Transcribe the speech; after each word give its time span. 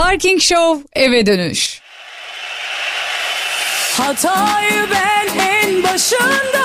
Parking 0.00 0.40
Show 0.40 0.82
eve 0.92 1.26
dönüş. 1.26 1.80
Hatayı 3.96 4.86
ben 4.90 5.38
en 5.38 5.82
başında 5.82 6.59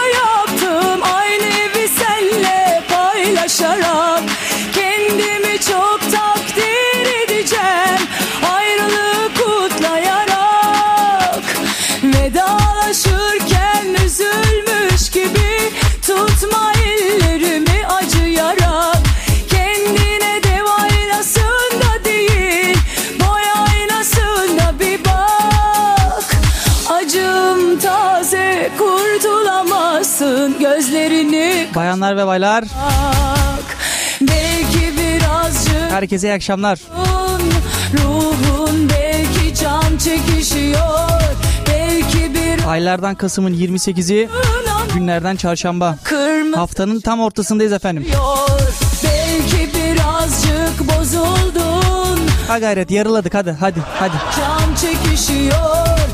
Bayanlar 31.76 32.18
ve 32.18 32.28
baylar 32.28 32.64
Belki 34.22 34.98
birazcık 34.98 35.92
herkese 35.92 36.28
iyi 36.28 36.34
akşamlar. 36.34 36.80
ruhun 37.94 38.90
belki 38.90 39.56
can 39.64 39.98
çekişiyor 39.98 41.10
Belki 41.68 42.34
bir 42.34 42.68
Aylardan 42.72 43.16
Kasım'ın 43.16 43.54
28'i 43.54 44.30
günlerden 44.94 45.36
çarşamba. 45.36 45.98
kırmızı 46.04 46.56
Haftanın 46.58 47.00
tam 47.00 47.20
ortasındayız 47.20 47.74
efendim. 47.74 48.08
Belki 49.04 49.70
birazcık 49.76 50.98
bozuldun 50.98 52.20
Ha 52.48 52.60
gayret 52.60 52.92
yarıladık 52.92 53.34
hadi 53.34 53.52
hadi 53.52 53.80
hadi. 54.00 54.14
Can 54.38 54.76
çekişiyor 54.76 56.05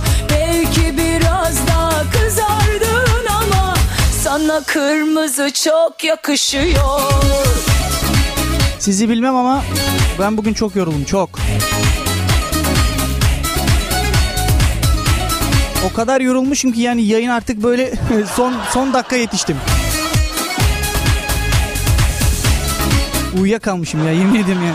Sana 4.42 4.64
kırmızı 4.64 5.52
çok 5.54 6.04
yakışıyor 6.04 7.02
Sizi 8.80 9.10
bilmem 9.10 9.36
ama 9.36 9.64
ben 10.20 10.38
bugün 10.38 10.54
çok 10.54 10.76
yoruldum 10.76 11.06
çok. 11.06 11.30
O 15.92 15.94
kadar 15.96 16.22
yorulmuşum 16.22 16.72
ki 16.72 16.82
yani 16.82 17.06
yayın 17.06 17.30
artık 17.30 17.64
böyle 17.64 17.94
son 18.36 18.54
son 18.74 18.94
dakika 18.94 19.16
yetiştim. 19.16 19.58
Uyuyakalmışım 23.42 24.08
ya 24.08 24.12
yemin 24.12 24.44
ederim 24.44 24.66
ya. 24.66 24.74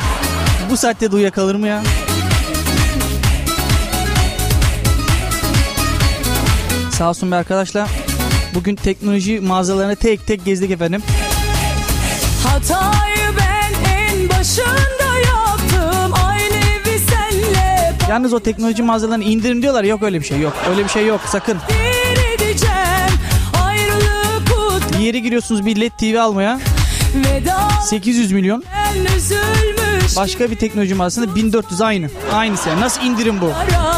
Bu 0.70 0.76
saatte 0.76 1.12
de 1.12 1.14
uyuyakalır 1.14 1.54
mı 1.54 1.66
ya? 1.66 1.82
Sağ 6.92 7.08
olsun 7.08 7.30
be 7.30 7.36
arkadaşlar. 7.36 8.05
Bugün 8.56 8.76
teknoloji 8.76 9.40
mağazalarını 9.40 9.96
tek 9.96 10.26
tek 10.26 10.44
gezdik 10.44 10.70
efendim. 10.70 11.02
Hatayı 12.46 13.36
ben 13.38 13.90
en 13.90 14.28
başında 14.28 15.18
yaptım 15.26 16.14
Aynı 16.28 16.54
evi 16.54 16.98
senle 16.98 17.92
Yalnız 18.10 18.32
o 18.32 18.40
teknoloji 18.40 18.82
mağazalarını 18.82 19.24
indirim 19.24 19.62
diyorlar. 19.62 19.84
Yok 19.84 20.02
öyle 20.02 20.20
bir 20.20 20.24
şey 20.24 20.40
yok. 20.40 20.52
Öyle 20.70 20.84
bir 20.84 20.88
şey 20.88 21.06
yok 21.06 21.20
sakın. 21.26 21.58
bir 24.98 25.04
yere 25.04 25.18
giriyorsunuz 25.18 25.66
bir 25.66 25.80
LED 25.80 25.90
TV 25.90 26.18
almaya. 26.20 26.60
Veda 27.14 27.70
800 27.84 28.32
milyon. 28.32 28.64
Başka 30.16 30.50
bir 30.50 30.56
teknoloji 30.56 30.94
mağazasında 30.94 31.34
1400 31.34 31.80
aynı. 31.80 32.08
Aynısı. 32.32 32.80
Nasıl 32.80 33.02
indirim 33.02 33.40
bu? 33.40 33.46
Ara, 33.46 33.95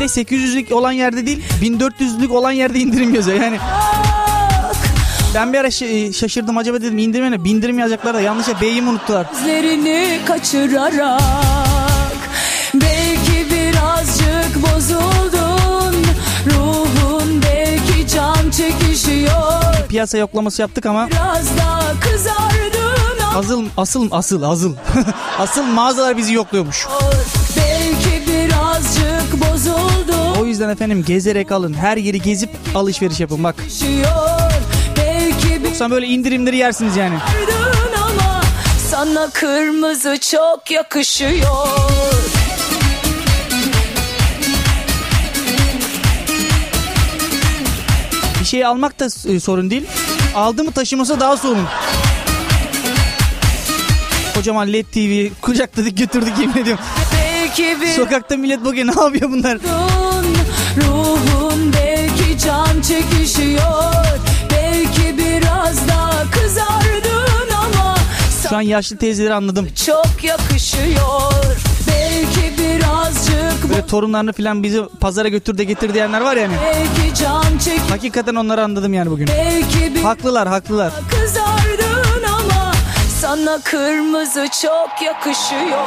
aynası 0.00 0.20
Bir 0.20 0.28
de 0.30 0.36
800'lük 0.36 0.74
olan 0.74 0.92
yerde 0.92 1.26
değil 1.26 1.42
1400'lük 1.62 2.32
olan 2.32 2.52
yerde 2.52 2.78
indirim 2.78 3.14
yazıyor. 3.14 3.40
Yani 3.40 3.58
ben 5.34 5.52
bir 5.52 5.58
ara 5.58 5.68
şa- 5.68 6.12
şaşırdım 6.12 6.58
acaba 6.58 6.80
dedim 6.80 6.98
indirime 6.98 7.30
ne? 7.30 7.44
Bindirim 7.44 7.78
yazacaklar 7.78 8.14
da 8.14 8.20
yanlışa 8.20 8.60
B'yi 8.60 8.82
mi 8.82 8.88
unuttular? 8.90 9.26
Gözlerini 9.32 10.18
kaçırarak 10.26 11.20
Belki 12.74 13.46
birazcık 13.50 14.62
bozuldun 14.62 16.04
Ruhun 16.46 17.42
belki 17.42 18.06
can 18.14 18.50
çekişiyor 18.50 19.62
Piyasa 19.88 20.18
yoklaması 20.18 20.62
yaptık 20.62 20.86
ama 20.86 21.08
Biraz 21.10 21.58
daha 21.58 22.00
kızardın 22.00 22.78
asıl 23.36 23.64
asıl 23.76 24.08
asıl 24.10 24.42
asıl 24.42 24.74
asıl 25.38 25.62
mağazalar 25.64 26.16
bizi 26.16 26.32
yokluyormuş. 26.34 26.86
Belki 27.00 27.17
yüzden 30.58 30.72
efendim 30.72 31.04
gezerek 31.06 31.52
alın. 31.52 31.74
Her 31.74 31.96
yeri 31.96 32.22
gezip 32.22 32.50
alışveriş 32.74 33.20
yapın 33.20 33.44
bak. 33.44 33.54
Yoksa 35.64 35.90
böyle 35.90 36.06
indirimleri 36.06 36.56
yersiniz 36.56 36.96
yani. 36.96 37.18
Ama 37.96 38.40
sana 38.90 39.30
kırmızı 39.30 40.18
çok 40.20 40.70
yakışıyor. 40.70 41.68
Bir 48.40 48.44
şey 48.44 48.64
almak 48.64 49.00
da 49.00 49.04
e, 49.04 49.40
sorun 49.40 49.70
değil. 49.70 49.86
Aldı 50.34 50.64
mı 50.64 50.72
taşıması 50.72 51.20
daha 51.20 51.36
sorun. 51.36 51.66
Kocaman 54.34 54.72
LED 54.72 54.84
TV 54.84 55.34
kucakladık 55.42 55.98
götürdük 55.98 56.38
yemin 56.38 56.56
ediyorum. 56.56 56.84
Sokakta 57.96 58.36
millet 58.36 58.64
bugün 58.64 58.86
ne 58.86 59.02
yapıyor 59.02 59.30
bunlar? 59.30 59.54
ruhun, 59.54 60.07
ruhun 60.76 61.72
belki 61.72 62.38
can 62.38 62.82
çekişiyor. 62.82 63.94
Belki 64.50 65.18
biraz 65.18 65.88
daha 65.88 66.30
kızardın 66.30 67.50
ama 67.56 67.94
Şu 68.48 68.56
an 68.56 68.60
yaşlı 68.60 68.96
teyzeleri 68.96 69.34
anladım. 69.34 69.68
çok 69.86 70.24
yakışıyor. 70.24 71.32
Belki 71.88 72.54
birazcık 72.58 73.68
Böyle 73.70 73.86
torunlarını 73.86 74.32
falan 74.32 74.62
bizi 74.62 74.82
pazara 75.00 75.28
götür 75.28 75.58
de 75.58 75.64
getir 75.64 75.94
diyenler 75.94 76.20
var 76.20 76.36
yani. 76.36 76.54
belki 76.64 77.14
can 77.14 77.58
çek 77.64 77.80
Hakikaten 77.90 78.34
onları 78.34 78.64
anladım 78.64 78.94
yani 78.94 79.10
bugün. 79.10 79.28
belki 79.28 79.94
bir 79.94 80.02
Haklılar 80.02 80.48
haklılar. 80.48 80.92
kızardın 81.10 82.22
ama 82.24 82.72
sana 83.20 83.60
kırmızı 83.64 84.46
çok 84.62 85.02
yakışıyor. 85.04 85.78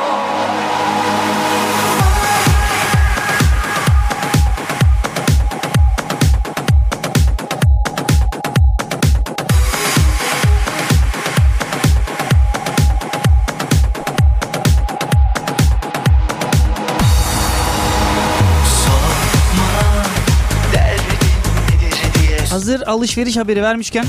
Hazır 22.61 22.81
alışveriş 22.81 23.37
haberi 23.37 23.63
vermişken 23.63 24.05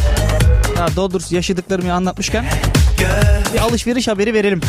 doğru 0.96 1.12
doğrusu 1.12 1.34
yaşadıklarımı 1.34 1.92
anlatmışken 1.92 2.44
bir 3.54 3.58
alışveriş 3.58 4.08
haberi 4.08 4.34
verelim. 4.34 4.60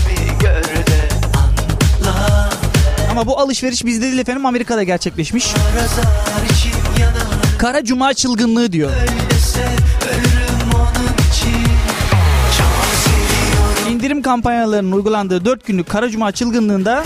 Ama 3.12 3.28
bu 3.28 3.40
alışveriş 3.40 3.86
bizde 3.86 4.02
değil 4.02 4.18
efendim 4.18 4.46
Amerika'da 4.46 4.84
gerçekleşmiş. 4.84 5.54
Kara 7.58 7.84
Cuma 7.84 8.14
çılgınlığı 8.14 8.72
diyor. 8.72 8.92
İndirim 13.90 14.22
kampanyalarının 14.22 14.92
uygulandığı 14.92 15.46
4 15.46 15.68
günlük 15.68 15.90
Kara 15.90 16.10
Cuma 16.10 16.32
çılgınlığında 16.32 17.04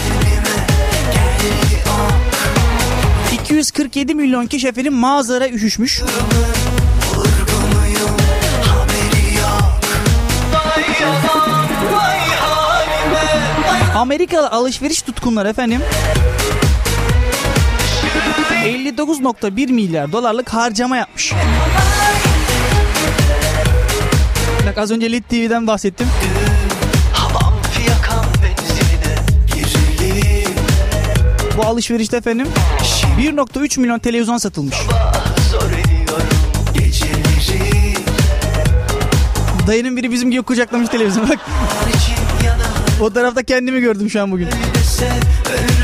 247 3.47 4.15
milyon 4.15 4.47
kişi 4.47 4.67
efendim 4.67 4.93
mağazalara 4.93 5.49
üşüşmüş. 5.49 6.01
Amerikalı 13.97 14.49
alışveriş 14.49 15.01
tutkunları 15.01 15.49
efendim 15.49 15.81
59.1 18.63 19.71
milyar 19.71 20.11
dolarlık 20.11 20.49
harcama 20.49 20.97
yapmış. 20.97 21.33
Bak 24.67 24.77
az 24.77 24.91
önce 24.91 25.11
LED 25.11 25.23
TV'den 25.23 25.67
bahsettim. 25.67 26.07
Bu 31.57 31.61
alışverişte 31.61 32.17
efendim 32.17 32.47
1.3 33.19 33.79
milyon 33.79 33.99
televizyon 33.99 34.37
satılmış. 34.37 34.77
Dayının 39.67 39.97
biri 39.97 40.11
bizim 40.11 40.31
gibi 40.31 40.41
kucaklamış 40.41 40.89
televizyonu 40.89 41.29
bak. 41.29 41.39
O 43.01 43.09
tarafta 43.09 43.43
kendimi 43.43 43.79
gördüm 43.81 44.09
şu 44.09 44.21
an 44.21 44.31
bugün. 44.31 44.47
Dese 44.75 45.09
ölürüm 45.49 45.76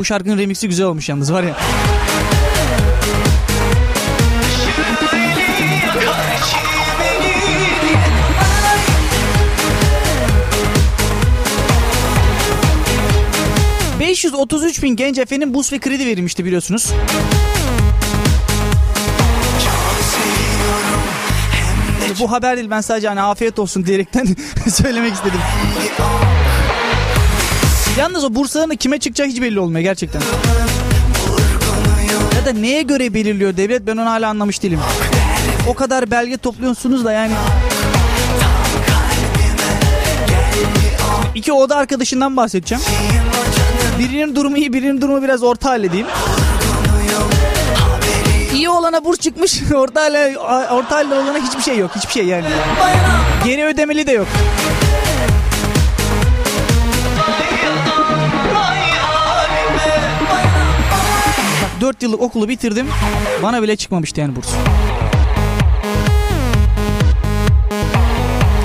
Bu 0.00 0.04
şarkının 0.04 0.38
remixi 0.38 0.68
güzel 0.68 0.86
olmuş 0.86 1.08
yalnız 1.08 1.32
var 1.32 1.42
ya. 1.42 1.56
Yüreğini 4.78 5.74
yakar 5.74 6.38
çimeni 13.98 14.00
533 14.00 14.82
bin 14.82 14.96
genç 14.96 15.18
efendim 15.18 15.54
buz 15.54 15.72
ve 15.72 15.78
kredi 15.78 16.06
verilmişti 16.06 16.44
biliyorsunuz. 16.44 16.92
Bu 22.20 22.30
haber 22.30 22.56
değil 22.56 22.70
ben 22.70 22.80
sadece 22.80 23.08
hani 23.08 23.22
afiyet 23.22 23.58
olsun 23.58 23.86
diyerekten 23.86 24.26
söylemek 24.70 25.14
istedim. 25.14 25.40
Yalnız 28.00 28.24
o 28.24 28.34
bursaların 28.34 28.70
da 28.70 28.76
kime 28.76 28.98
çıkacağı 28.98 29.26
hiç 29.26 29.40
belli 29.40 29.60
olmuyor 29.60 29.80
gerçekten. 29.80 30.22
Ya 32.36 32.46
da 32.46 32.52
neye 32.52 32.82
göre 32.82 33.14
belirliyor 33.14 33.56
devlet 33.56 33.86
ben 33.86 33.96
onu 33.96 34.10
hala 34.10 34.28
anlamış 34.28 34.62
değilim. 34.62 34.80
O 35.68 35.74
kadar 35.74 36.10
belge 36.10 36.36
topluyorsunuz 36.36 37.04
da 37.04 37.12
yani. 37.12 37.32
İki 41.34 41.52
oda 41.52 41.76
arkadaşından 41.76 42.36
bahsedeceğim. 42.36 42.84
Birinin 43.98 44.36
durumu 44.36 44.56
iyi 44.56 44.72
birinin 44.72 45.00
durumu 45.00 45.22
biraz 45.22 45.42
orta 45.42 45.70
halledeyim. 45.70 46.06
İyi 48.54 48.68
olana 48.68 49.04
burs 49.04 49.18
çıkmış 49.18 49.62
orta 49.74 50.02
halde, 50.02 50.38
orta 50.70 50.96
halde 50.96 51.14
olana 51.14 51.38
hiçbir 51.38 51.62
şey 51.62 51.78
yok 51.78 51.90
hiçbir 51.96 52.12
şey 52.12 52.24
yani. 52.24 52.46
Geri 53.44 53.64
ödemeli 53.64 54.06
de 54.06 54.12
yok. 54.12 54.28
4 61.90 62.02
yıllık 62.02 62.20
okulu 62.20 62.48
bitirdim. 62.48 62.86
Bana 63.42 63.62
bile 63.62 63.76
çıkmamıştı 63.76 64.20
yani 64.20 64.36
burs. 64.36 64.48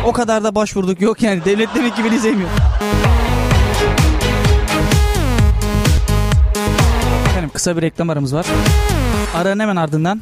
O 0.05 0.11
kadar 0.11 0.43
da 0.43 0.55
başvurduk 0.55 1.01
yok 1.01 1.21
yani. 1.21 1.45
Devlet 1.45 1.75
demek 1.75 1.95
ki 1.95 2.03
beni 2.05 2.19
sevmiyor. 2.19 2.49
Efendim 7.29 7.49
kısa 7.53 7.77
bir 7.77 7.81
reklam 7.81 8.09
aramız 8.09 8.35
var. 8.35 8.45
Aranın 9.35 9.59
hemen 9.59 9.75
ardından 9.75 10.21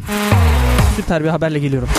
süper 0.95 1.23
bir 1.23 1.29
haberle 1.29 1.59
geliyorum. 1.59 1.89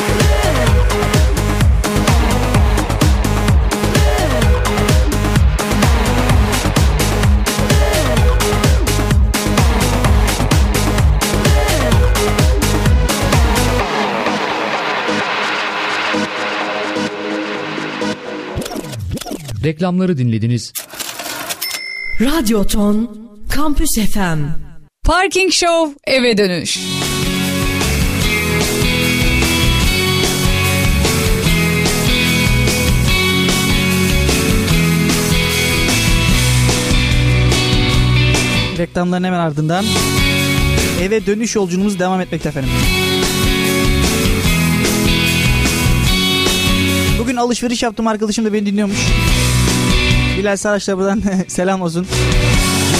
Reklamları 19.64 20.18
dinlediniz. 20.18 20.72
Radyo 22.20 22.66
Ton 22.66 23.28
Kampüs 23.50 23.90
FM 23.94 24.38
Parking 25.04 25.52
Show 25.52 25.94
eve 26.06 26.38
dönüş. 26.38 26.78
Reklamların 38.78 39.24
hemen 39.24 39.38
ardından 39.38 39.84
eve 41.02 41.26
dönüş 41.26 41.56
yolculuğumuz 41.56 41.98
devam 41.98 42.20
etmekte 42.20 42.48
efendim. 42.48 42.70
Bugün 47.18 47.36
alışveriş 47.36 47.82
yaptım 47.82 48.06
arkadaşım 48.06 48.44
da 48.44 48.52
beni 48.52 48.66
dinliyormuş. 48.66 48.98
Bilal 50.44 50.56
Saraç'la 50.56 50.98
buradan 50.98 51.22
selam 51.48 51.82
olsun. 51.82 52.06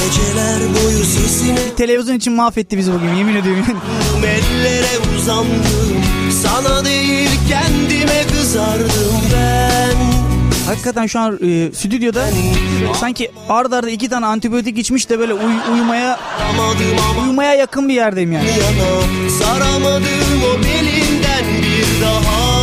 Geceler 0.05 0.61
boyu 0.75 1.05
sesine 1.05 1.75
Televizyon 1.77 2.17
için 2.17 2.33
mahvetti 2.33 2.79
bizi 2.79 2.93
bugün 2.95 3.15
yemin 3.15 3.35
ediyorum. 3.35 3.65
ellere 4.19 5.19
uzandım 5.19 6.03
Sana 6.43 6.85
değil 6.85 7.31
kendime 7.49 8.23
kızardım 8.33 9.21
ben 9.35 9.97
Hakikaten 10.67 11.07
şu 11.07 11.21
an 11.21 11.39
e, 11.43 11.73
stüdyoda 11.75 12.25
sanki 13.01 13.31
ard 13.49 13.73
arda 13.73 13.91
iki 13.91 14.09
tane 14.09 14.27
antibiyotik 14.27 14.79
içmiş 14.79 15.11
de 15.11 15.19
böyle 15.19 15.35
uy- 15.35 15.73
uyumaya 15.73 16.21
uyumaya 17.23 17.55
yakın 17.55 17.89
bir 17.89 17.95
yerdeyim 17.95 18.33
yani. 18.33 18.47
yana 18.49 19.31
Saramadım 19.31 20.43
o 20.55 20.63
belinden 20.63 21.45
bir 21.63 22.03
daha 22.05 22.54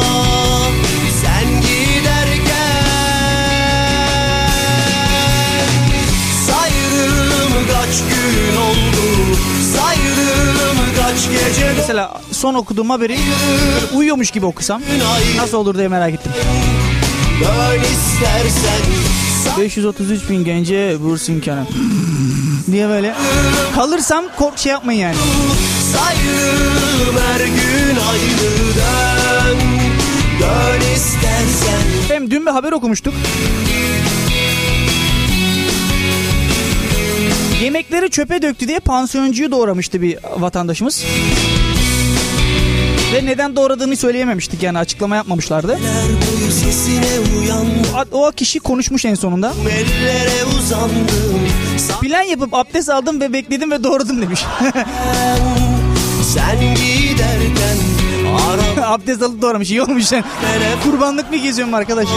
gün 7.99 8.57
oldu 8.61 9.37
Saydım 9.75 10.77
kaç 11.01 11.31
gece 11.31 11.73
Mesela 11.77 12.21
son 12.31 12.53
okuduğum 12.53 12.89
haberi 12.89 13.17
böyle 13.17 13.97
uyuyormuş 13.97 14.31
gibi 14.31 14.45
okusam 14.45 14.81
nasıl 15.37 15.57
olur 15.57 15.77
diye 15.77 15.87
merak 15.87 16.13
ettim. 16.13 16.31
Dön 17.41 17.81
istersen 17.81 18.81
533 19.61 20.29
bin 20.29 20.45
gence 20.45 20.97
burs 21.03 21.29
imkanı. 21.29 21.65
diye 22.71 22.89
böyle 22.89 23.15
kalırsam 23.75 24.25
kork 24.37 24.57
şey 24.57 24.71
yapmayın 24.71 24.99
yani. 24.99 25.15
Saydım 25.93 27.15
her 27.27 27.39
gün 27.45 27.97
aynı 28.09 28.51
Dön 30.39 30.81
istersen 30.95 31.81
Hem 32.07 32.31
dün 32.31 32.45
bir 32.45 32.51
haber 32.51 32.71
okumuştuk. 32.71 33.13
Yemekleri 37.61 38.09
çöpe 38.09 38.41
döktü 38.41 38.67
diye 38.67 38.79
pansiyoncuyu 38.79 39.51
doğramıştı 39.51 40.01
bir 40.01 40.17
vatandaşımız. 40.37 41.05
Ve 43.13 43.25
neden 43.25 43.55
doğradığını 43.55 43.97
söyleyememiştik 43.97 44.63
yani 44.63 44.77
açıklama 44.77 45.15
yapmamışlardı. 45.15 45.79
O 48.11 48.31
kişi 48.31 48.59
konuşmuş 48.59 49.05
en 49.05 49.15
sonunda. 49.15 49.53
Plan 52.01 52.21
yapıp 52.21 52.53
abdest 52.53 52.89
aldım 52.89 53.21
ve 53.21 53.33
bekledim 53.33 53.71
ve 53.71 53.83
doğradım 53.83 54.21
demiş. 54.21 54.39
Sen 56.33 56.59
giderken 56.59 57.77
abdest 58.83 59.21
alıp 59.21 59.41
doğramış 59.41 59.69
iyi 59.71 59.81
olmuş. 59.81 60.11
yani. 60.11 60.23
Kurbanlık 60.83 61.31
mı 61.31 61.37
geziyorum 61.37 61.73
arkadaş? 61.73 62.07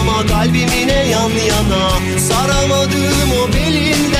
ama 0.00 0.26
kalbimine 0.26 1.06
yan 1.08 1.30
yana 1.30 1.90
Saramadım 2.28 3.30
o 3.44 3.52
belinden 3.52 4.13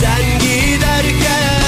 Sen 0.00 0.22
giderken. 0.40 1.58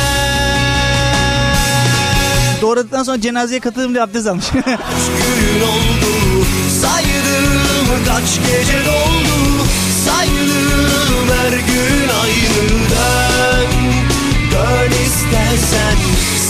Doğradıktan 2.61 3.03
sonra 3.03 3.21
cenazeye 3.21 3.61
katıldım 3.61 3.95
diye 3.95 4.03
abdest 4.03 4.27
almış. 4.27 4.45
Kaç 4.53 4.63
gün 4.65 5.61
oldu? 5.61 6.47
Saydım 6.83 8.05
kaç 8.07 8.37
gece 8.47 8.79
doldu? 8.87 9.67
Saydım 10.07 11.29
her 11.37 11.51
gün 11.53 12.09
aynı 12.23 12.69
dön 12.91 13.71
dön 14.53 14.91
istersen. 14.91 15.97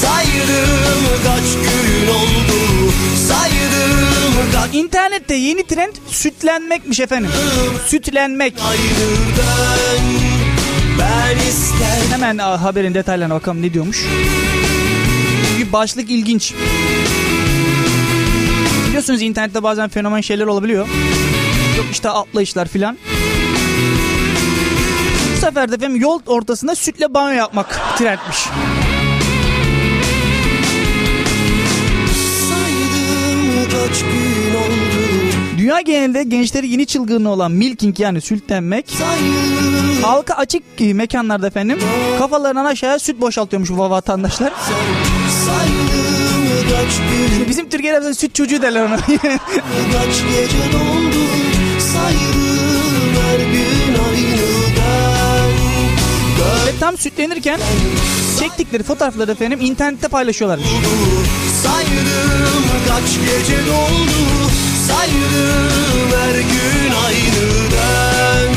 Saydım 0.00 1.04
kaç 1.24 1.52
gün 1.54 2.08
oldu? 2.08 2.92
Saydım 3.28 4.52
kaç 4.52 4.74
İnternette 4.74 5.34
yeni 5.34 5.66
trend 5.66 5.92
sütlenmekmiş 6.10 7.00
efendim. 7.00 7.30
Sütlenmek. 7.86 8.54
aynı 8.68 9.36
dön 9.36 9.69
Hemen 12.20 12.38
haberin 12.38 12.94
detaylarına 12.94 13.34
bakalım 13.34 13.62
ne 13.62 13.72
diyormuş. 13.74 14.06
Çünkü 15.48 15.72
başlık 15.72 16.10
ilginç. 16.10 16.54
Biliyorsunuz 18.88 19.22
internette 19.22 19.62
bazen 19.62 19.88
fenomen 19.88 20.20
şeyler 20.20 20.46
olabiliyor. 20.46 20.88
Yok 21.76 21.86
işte 21.92 22.10
atlayışlar 22.10 22.68
filan. 22.68 22.98
Bu 25.36 25.40
sefer 25.40 25.70
de 25.70 25.74
efendim 25.74 26.00
yol 26.00 26.20
ortasında 26.26 26.74
sütle 26.74 27.14
banyo 27.14 27.36
yapmak 27.36 27.80
trendmiş. 27.98 28.36
Saydım 32.48 33.70
kaç 33.70 34.00
gün 34.00 34.29
Dünya 35.70 35.80
genelinde 35.80 36.22
gençleri 36.22 36.68
yeni 36.68 36.86
çılgınlığı 36.86 37.28
olan 37.30 37.52
milking 37.52 38.00
yani 38.00 38.20
sültlenmek 38.20 38.92
halka 40.02 40.34
açık 40.34 40.62
mekanlarda 40.80 41.46
efendim 41.46 41.78
kafalarından 42.18 42.64
aşağıya 42.64 42.98
süt 42.98 43.20
boşaltıyormuş 43.20 43.70
bu 43.70 43.78
vatandaşlar. 43.78 44.52
Saydım 45.46 45.90
Bizim 47.48 47.68
Türkiye'de 47.68 47.98
mesela 47.98 48.14
süt 48.14 48.34
çocuğu 48.34 48.62
derler 48.62 48.86
ona. 48.86 48.96
Kaç 48.96 50.22
gece 50.32 50.72
doldu 50.72 51.24
Saydım 51.78 53.14
her 53.22 53.38
gün 53.38 53.94
aynı 54.04 54.40
Ve 56.66 56.78
tam 56.80 56.96
sütlenirken 56.98 57.60
çektikleri 58.40 58.82
fotoğrafları 58.82 59.32
efendim 59.32 59.60
internette 59.62 60.08
paylaşıyorlarmış. 60.08 60.68
Saydım 61.62 62.64
kaç 62.88 63.14
gece 63.14 63.66
doldu 63.66 64.50
Saydım 64.86 66.10
her 66.16 66.34
gün 66.34 66.92
aynı 67.06 67.50
ben 67.72 68.54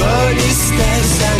Dön 0.00 0.36
istersen 0.36 1.38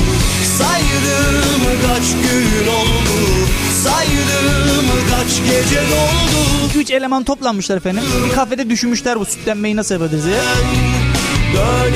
Saydım 0.58 1.62
kaç 1.88 2.04
gün 2.12 2.66
oldu 2.68 3.48
Saydım 3.84 4.86
kaç 5.10 5.36
gece 5.50 5.80
doldu 5.80 6.44
2-3 6.74 6.94
eleman 6.94 7.24
toplanmışlar 7.24 7.76
efendim. 7.76 8.02
Bir 8.28 8.34
kafede 8.34 8.70
düşünmüşler 8.70 9.20
bu 9.20 9.24
sütlenmeyi 9.24 9.76
nasıl 9.76 9.94
yapabiliriz 9.94 10.24
diye. 10.24 10.36
Dön 11.54 11.94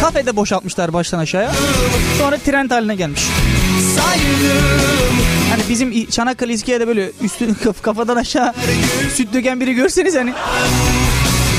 Kafede 0.00 0.36
boşaltmışlar 0.36 0.92
baştan 0.92 1.18
aşağıya. 1.18 1.52
Sonra 2.18 2.38
trend 2.38 2.70
haline 2.70 2.94
gelmiş. 2.94 3.20
Saydım 3.96 5.18
Hani 5.50 5.62
bizim 5.68 6.06
Çanakkale 6.10 6.52
İskele'de 6.52 6.86
böyle 6.86 7.10
üstü 7.22 7.54
kaf- 7.64 7.82
kafadan 7.82 8.16
aşağı 8.16 8.54
süt 9.14 9.32
döken 9.32 9.60
biri 9.60 9.74
görseniz 9.74 10.14
hani 10.14 10.32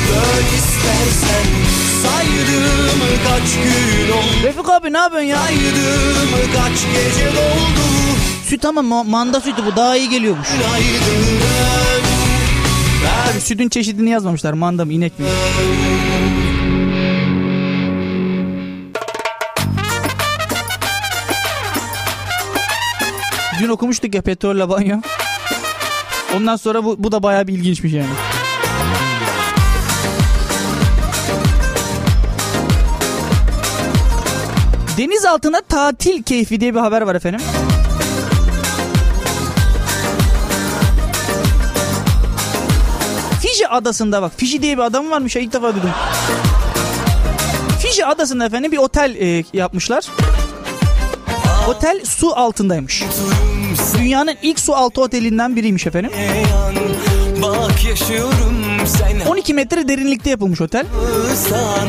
Dön 0.10 0.46
istersen 0.58 1.46
Saydım 2.04 3.00
kaç 3.28 3.54
gün 3.64 4.12
oldu 4.14 4.44
Refik 4.44 4.70
abi 4.70 4.94
ne 4.94 4.98
yapıyorsun 4.98 5.28
ya? 5.30 5.38
Saydım 5.38 6.52
kaç 6.56 6.74
gece 6.94 7.26
doldu 7.28 7.86
Süt 8.46 8.66
ama 8.66 8.82
ma- 8.82 9.10
manda 9.10 9.42
sütü 9.42 9.66
bu 9.66 9.76
daha 9.76 9.98
iyi 9.98 10.10
geliyormuş. 10.10 10.48
Saydım 10.48 11.40
Tabii 13.32 13.42
sütün 13.42 13.70
çeşidini 13.70 14.10
yazmamışlar. 14.10 14.54
Manda 14.54 14.86
mı 14.86 14.94
inek 14.94 15.20
mi? 15.20 15.26
Dün 23.62 23.70
okumuştuk 23.70 24.16
ya 24.16 24.22
petrolle 24.22 24.70
banyo. 24.70 24.98
Ondan 26.36 26.56
sonra 26.56 26.84
bu, 26.84 27.04
bu 27.04 27.12
da 27.12 27.24
bayağı 27.24 27.48
bir 27.48 27.54
ilginçmiş 27.54 27.94
yani. 27.94 28.10
Deniz 35.00 35.26
altında 35.26 35.62
tatil 35.62 36.24
keyfi 36.24 36.60
diye 36.62 36.76
bir 36.76 36.80
haber 36.80 37.02
var 37.02 37.16
efendim. 37.16 37.42
Fiji 43.42 43.68
adasında 43.68 44.22
bak. 44.22 44.32
Fiji 44.38 44.62
diye 44.62 44.78
bir 44.78 44.84
adam 44.84 45.12
varmış 45.12 45.36
ya 45.36 45.42
ilk 45.42 45.54
defa 45.54 45.74
duydum. 45.76 45.90
Fiji 47.82 48.06
adasında 48.06 48.46
efendim 48.46 48.72
bir 48.72 48.78
otel 48.78 49.16
e, 49.16 49.44
yapmışlar. 49.54 50.06
Otel 51.68 52.02
su 52.06 52.36
altındaymış. 52.36 53.04
Dünyanın 53.98 54.36
ilk 54.42 54.60
su 54.60 54.76
altı 54.76 55.02
otelinden 55.02 55.56
biriymiş 55.56 55.88
efendim. 55.88 56.12
Yan, 56.52 56.76
bak 57.42 57.86
yaşıyorum 57.90 58.66
sen 58.86 59.32
12 59.32 59.54
metre 59.54 59.88
derinlikte 59.88 60.30
yapılmış 60.30 60.62
otel. 60.62 60.86
Ağlasan, 60.94 61.88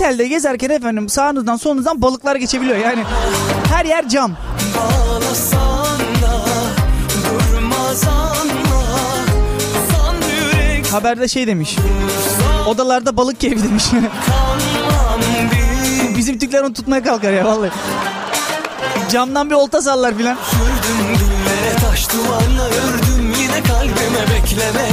Otelde 0.00 0.28
gezerken 0.28 0.70
efendim 0.70 1.08
sağınızdan 1.08 1.56
solunuzdan 1.56 2.02
balıklar 2.02 2.36
geçebiliyor. 2.36 2.78
Yani 2.78 3.04
her 3.68 3.84
yer 3.84 4.08
cam. 4.08 4.36
Haberde 10.92 11.28
şey 11.28 11.46
demiş. 11.46 11.76
Odalarda 12.66 13.16
balık 13.16 13.40
keyfi 13.40 13.62
demiş. 13.62 13.84
Bizim 16.16 16.38
Türkler 16.38 16.62
onu 16.62 16.72
tutmaya 16.72 17.02
kalkar 17.02 17.32
ya 17.32 17.44
vallahi. 17.44 17.70
Camdan 19.10 19.50
bir 19.50 19.54
olta 19.54 19.82
sallar 19.82 20.14
filan. 20.14 20.36
Sürdüm 20.50 21.06
dillere 21.06 21.76
taş 21.90 22.08
duvarla 22.12 22.64
ördüm 22.64 23.34
Yine 23.40 23.62
kalbime 23.62 24.22
bekleme 24.34 24.88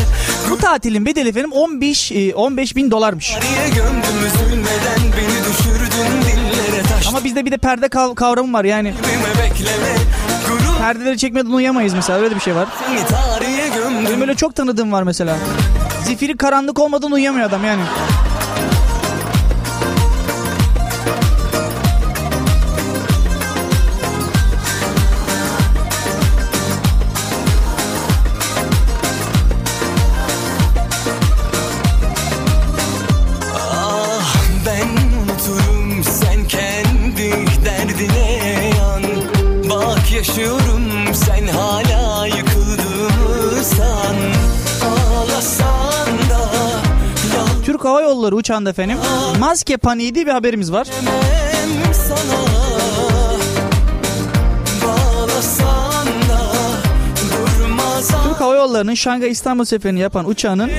Bu 0.49 0.57
tatilin 0.57 1.05
bedeli 1.05 1.29
efendim 1.29 1.51
15 1.51 2.11
e, 2.11 2.33
15 2.35 2.75
bin 2.75 2.91
dolarmış. 2.91 3.35
Ama 7.09 7.23
bizde 7.23 7.45
bir 7.45 7.51
de 7.51 7.57
perde 7.57 7.85
kav- 7.85 8.15
kavramı 8.15 8.53
var 8.53 8.65
yani. 8.65 8.93
Perdeleri 10.79 11.17
çekmeden 11.17 11.49
uyuyamayız 11.49 11.93
mesela 11.93 12.19
öyle 12.19 12.35
bir 12.35 12.39
şey 12.39 12.55
var. 12.55 12.67
Benim 14.09 14.21
öyle 14.21 14.35
çok 14.35 14.55
tanıdığım 14.55 14.91
var 14.91 15.03
mesela. 15.03 15.35
Zifiri 16.05 16.37
karanlık 16.37 16.79
olmadan 16.79 17.11
uyuyamıyor 17.11 17.47
adam 17.49 17.63
yani. 17.65 17.81
Yolları 48.17 48.35
uçağında 48.35 48.69
efendim 48.69 48.97
maske 49.39 49.77
paniği 49.77 50.15
diye 50.15 50.25
bir 50.25 50.31
haberimiz 50.31 50.71
var. 50.71 50.87
Türk 58.23 58.41
Hava 58.41 58.55
Yolları'nın 58.55 58.93
Şangay 58.93 59.31
İstanbul 59.31 59.65
seferini 59.65 59.99
yapan 59.99 60.29
uçağının 60.29 60.71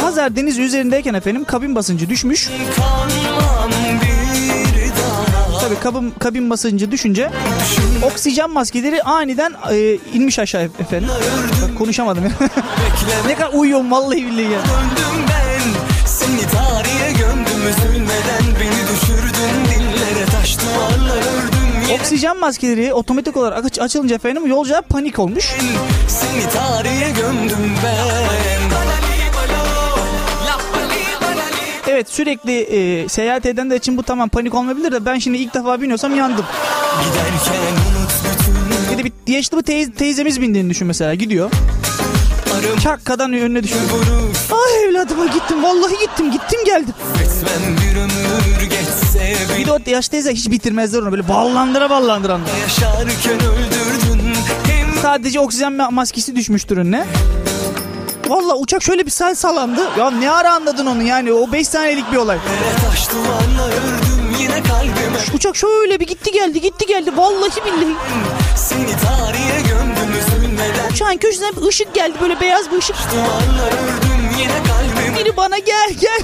Hazar 0.00 0.36
Denizi 0.36 0.62
üzerindeyken 0.62 1.14
efendim 1.14 1.44
kabin 1.44 1.74
basıncı 1.74 2.08
düşmüş. 2.08 2.48
Tabii 5.60 5.80
kabin, 5.80 6.10
kabin 6.18 6.50
basıncı 6.50 6.90
düşünce 6.90 7.30
oksijen 8.02 8.50
maskeleri 8.50 9.02
aniden 9.02 9.52
e, 9.72 9.98
inmiş 10.14 10.38
aşağı 10.38 10.62
efendim. 10.62 11.08
Bak, 11.62 11.78
konuşamadım 11.78 12.24
ya. 12.24 12.30
Ne 13.26 13.34
kadar 13.34 13.52
uyuyorum 13.52 13.90
vallahi 13.90 14.26
billahi 14.26 14.52
ya. 14.52 14.60
döndüm 14.60 15.29
Seni 16.20 16.40
tarihe 16.50 17.12
gömdüm 17.12 17.68
üzülmeden 17.70 18.42
Beni 18.60 18.88
düşürdün 18.92 19.64
dillere 19.64 20.24
taş 20.26 20.58
duvarlar 20.60 21.16
ördüm 21.16 21.82
yine 21.88 21.94
Oksijen 22.00 22.36
maskeleri 22.40 22.92
otomatik 22.94 23.36
olarak 23.36 23.64
aç- 23.64 23.78
açılınca 23.78 24.14
efendim 24.14 24.46
yolcular 24.46 24.82
panik 24.82 25.18
olmuş. 25.18 25.54
Seni 26.08 26.50
tarihe 26.52 27.10
gömdüm 27.10 27.72
ben 27.84 28.10
Evet 31.88 32.10
sürekli 32.10 32.60
e, 32.60 33.08
seyahat 33.08 33.46
edenler 33.46 33.76
için 33.76 33.96
bu 33.96 34.02
tamam 34.02 34.28
panik 34.28 34.54
olmayabilir 34.54 34.92
de 34.92 35.04
ben 35.06 35.18
şimdi 35.18 35.38
ilk 35.38 35.54
defa 35.54 35.82
biniyorsam 35.82 36.16
yandım. 36.16 36.44
Giderken 37.04 37.72
unut 37.90 38.10
bütün 38.24 38.98
Bir 38.98 39.04
de 39.04 39.04
bir 39.26 39.32
yaşlı 39.32 39.58
bir 39.58 39.62
teyze- 39.62 39.92
teyzemiz 39.92 40.40
bindiğini 40.40 40.70
düşün 40.70 40.86
mesela 40.86 41.14
gidiyor. 41.14 41.50
Çakkadan 42.82 43.32
önüne 43.32 43.62
düşüyor. 43.62 43.80
Ay 44.66 44.84
evladıma 44.84 45.26
gittim 45.26 45.62
vallahi 45.62 45.98
gittim 46.00 46.30
gittim 46.30 46.64
geldim. 46.64 46.94
Etmem 47.14 47.76
bir 47.76 48.00
ömür 48.00 48.70
geçse 48.70 49.36
Bir 49.54 49.58
bir 49.58 49.66
de 49.66 49.72
o 49.72 49.78
yaşlı 49.86 50.10
teyze 50.10 50.32
hiç 50.32 50.50
bitirmezler 50.50 50.98
onu 51.02 51.12
böyle 51.12 51.28
ballandıra 51.28 51.90
ballandıra. 51.90 52.38
yaşarken 52.62 53.34
öldürdün 53.40 54.34
Hem 54.66 54.94
Sadece 55.02 55.40
oksijen 55.40 55.72
ma- 55.72 55.94
maskesi 55.94 56.36
düşmüştür 56.36 56.76
önüne. 56.76 57.06
Valla 58.28 58.56
uçak 58.56 58.82
şöyle 58.82 59.06
bir 59.06 59.10
sal 59.10 59.34
salandı. 59.34 59.80
Ya 59.98 60.10
ne 60.10 60.30
ara 60.30 60.52
anladın 60.52 60.86
onu 60.86 61.02
yani 61.02 61.32
o 61.32 61.52
5 61.52 61.68
saniyelik 61.68 62.12
bir 62.12 62.16
olay. 62.16 62.38
taş 62.90 63.08
ördüm 63.08 64.34
yine 64.40 64.62
kalbime 64.62 65.18
Uçak 65.34 65.56
şöyle 65.56 66.00
bir 66.00 66.06
gitti 66.06 66.32
geldi 66.32 66.60
gitti 66.60 66.86
geldi 66.86 67.16
vallahi 67.16 67.64
billahi. 67.66 67.94
Seni 68.56 68.86
tarihe 68.86 69.60
köşesinden 71.16 71.56
bir 71.56 71.68
ışık 71.68 71.94
geldi 71.94 72.14
böyle 72.20 72.40
beyaz 72.40 72.70
bir 72.72 72.78
ışık. 72.78 72.96
Ördüm 72.96 73.56
kalbim 73.56 74.09
Biri 75.18 75.36
bana 75.36 75.58
gel 75.58 75.90
gel. 76.00 76.20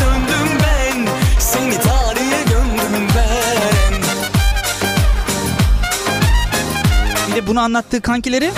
Döndüm 0.00 0.58
ben 0.62 1.08
Seni 1.38 1.78
tarihe 1.78 2.42
gömdüm 2.42 3.08
ben 3.16 4.02
Bir 7.30 7.34
de 7.36 7.46
bunu 7.46 7.60
anlattığı 7.60 8.00
kankileri 8.02 8.50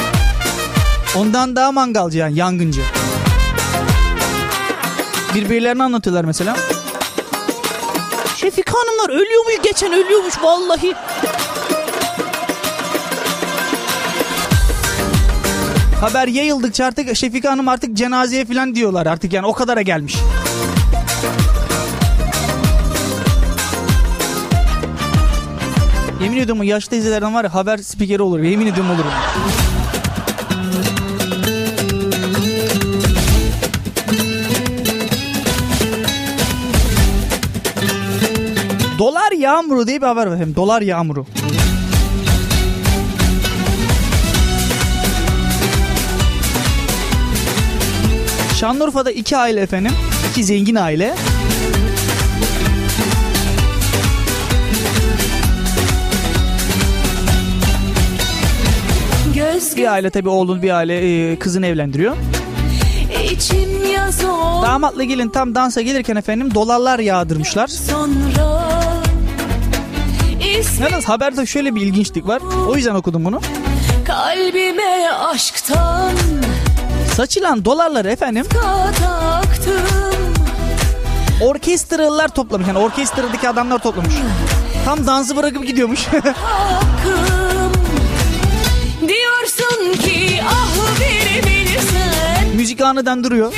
ondan 1.17 1.57
daha 1.57 1.73
mangalcı 1.73 2.19
yani 2.19 2.39
yangıncı. 2.39 2.81
Birbirlerini 5.35 5.83
anlatıyorlar 5.83 6.25
mesela. 6.25 6.57
Şefika 8.37 8.73
Hanımlar 8.79 9.11
ölüyormuş 9.11 9.55
geçen 9.63 9.93
ölüyormuş 9.93 10.43
vallahi. 10.43 10.95
Haber 16.05 16.29
yayıldıkça 16.29 16.85
artık 16.85 17.17
Şefika 17.17 17.51
Hanım 17.51 17.69
artık 17.69 17.97
cenazeye 17.97 18.45
falan 18.45 18.75
diyorlar 18.75 19.07
artık 19.07 19.33
yani 19.33 19.47
o 19.47 19.53
kadara 19.53 19.83
gelmiş. 19.83 20.17
Yemin 26.23 26.37
ediyorum 26.37 26.63
yaşlı 26.63 26.91
teyzelerden 26.91 27.35
var 27.35 27.45
ya 27.45 27.55
haber 27.55 27.79
spikeri 27.79 28.23
olur. 28.23 28.39
Yemin 28.39 28.67
ediyorum 28.67 28.91
olur. 28.91 29.05
Dolar 38.99 39.33
yağmuru 39.33 39.87
diye 39.87 40.03
bir 40.03 40.07
haber 40.07 40.27
var 40.27 40.35
efendim. 40.35 40.57
Dolar 40.57 40.83
yağmuru. 40.83 41.27
Şanlıurfa'da 48.65 49.11
iki 49.11 49.37
aile 49.37 49.61
efendim. 49.61 49.93
iki 50.31 50.45
zengin 50.45 50.75
aile. 50.75 51.15
Bir 59.77 59.93
aile 59.93 60.11
tabii 60.11 60.29
oğlunu 60.29 60.63
bir 60.63 60.71
aile 60.71 61.31
e, 61.33 61.39
kızını 61.39 61.67
evlendiriyor. 61.67 62.17
ol 64.29 64.63
Damatla 64.63 65.05
gelin 65.05 65.29
tam 65.29 65.55
dansa 65.55 65.81
gelirken 65.81 66.17
efendim 66.17 66.55
dolarlar 66.55 66.99
yağdırmışlar. 66.99 67.67
sonra 67.69 68.65
Yalnız 70.81 71.05
haberde 71.05 71.47
şöyle 71.47 71.75
bir 71.75 71.81
ilginçlik 71.81 72.27
var. 72.27 72.43
O 72.69 72.77
yüzden 72.77 72.95
okudum 72.95 73.25
bunu. 73.25 73.41
kalbime 74.05 75.09
aşktan 75.11 76.13
Saçılan 77.17 77.65
dolarları 77.65 78.11
efendim 78.11 78.47
kataktım 78.53 80.15
orkestralılar 81.41 82.29
toplamış. 82.29 82.67
Yani 82.69 82.79
orkestradaki 82.79 83.49
adamlar 83.49 83.79
toplamış. 83.79 84.15
Tam 84.85 85.07
dansı 85.07 85.37
bırakıp 85.37 85.67
gidiyormuş. 85.67 86.01
Diyorsun 89.09 90.03
ki 90.03 90.41
ah 90.49 90.69
Müzik 92.55 92.81
aniden 92.81 93.25
duruyor. 93.25 93.55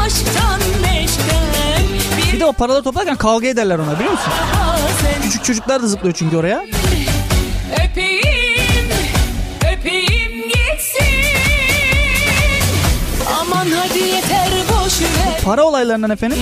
Aşktan 0.00 0.60
Bir 2.32 2.40
de 2.40 2.46
o 2.46 2.52
paraları 2.52 2.82
toplarken 2.82 3.16
kavga 3.16 3.46
ederler 3.46 3.78
ona 3.78 3.94
biliyor 3.94 4.12
musun? 4.12 4.32
Küçük 5.22 5.44
çocuklar 5.44 5.82
da 5.82 5.86
zıplıyor 5.86 6.14
çünkü 6.14 6.36
oraya. 6.36 6.64
Öpeyim, 7.72 8.05
yeter 13.98 14.48
boş 14.70 15.00
ver. 15.00 15.40
Para 15.44 15.64
olaylarından 15.64 16.10
efendim. 16.10 16.38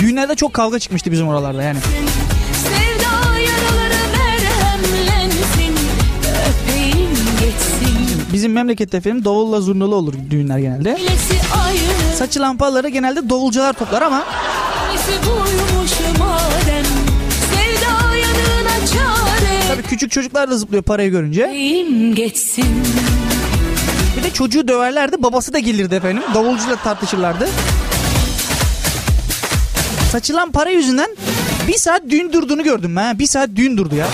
Düğünlerde 0.00 0.34
çok 0.34 0.54
kavga 0.54 0.78
çıkmıştı 0.78 1.12
bizim 1.12 1.28
oralarda 1.28 1.62
yani. 1.62 1.78
Bizim 8.32 8.52
memlekette 8.52 8.96
efendim 8.96 9.24
davulla 9.24 9.60
zurnalı 9.60 9.94
olur 9.94 10.14
düğünler 10.30 10.58
genelde. 10.58 10.98
Saçılan 12.18 12.56
paraları 12.56 12.88
genelde 12.88 13.30
davulcular 13.30 13.72
toplar 13.72 14.02
ama 14.02 14.24
tabii 19.68 19.82
küçük 19.82 20.10
çocuklar 20.10 20.50
da 20.50 20.56
zıplıyor 20.56 20.82
parayı 20.82 21.10
görünce. 21.10 21.40
Geçsin 22.14 22.66
çocuğu 24.34 24.68
döverlerdi 24.68 25.22
babası 25.22 25.52
da 25.52 25.58
gelirdi 25.58 25.94
efendim. 25.94 26.22
Davulcuyla 26.34 26.76
tartışırlardı. 26.76 27.48
Saçılan 30.12 30.50
para 30.52 30.70
yüzünden 30.70 31.16
bir 31.68 31.78
saat 31.78 32.02
düğün 32.08 32.32
durduğunu 32.32 32.62
gördüm 32.62 32.96
ben. 32.96 33.18
Bir 33.18 33.26
saat 33.26 33.48
düğün 33.56 33.76
durdu 33.76 33.94
ya. 33.96 34.06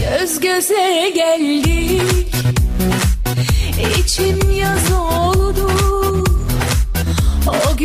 Göz 0.00 0.40
göze 0.40 1.12
geldik 1.14 2.02
İçim 3.98 4.50
yaz 4.50 4.92
oldu 4.92 5.31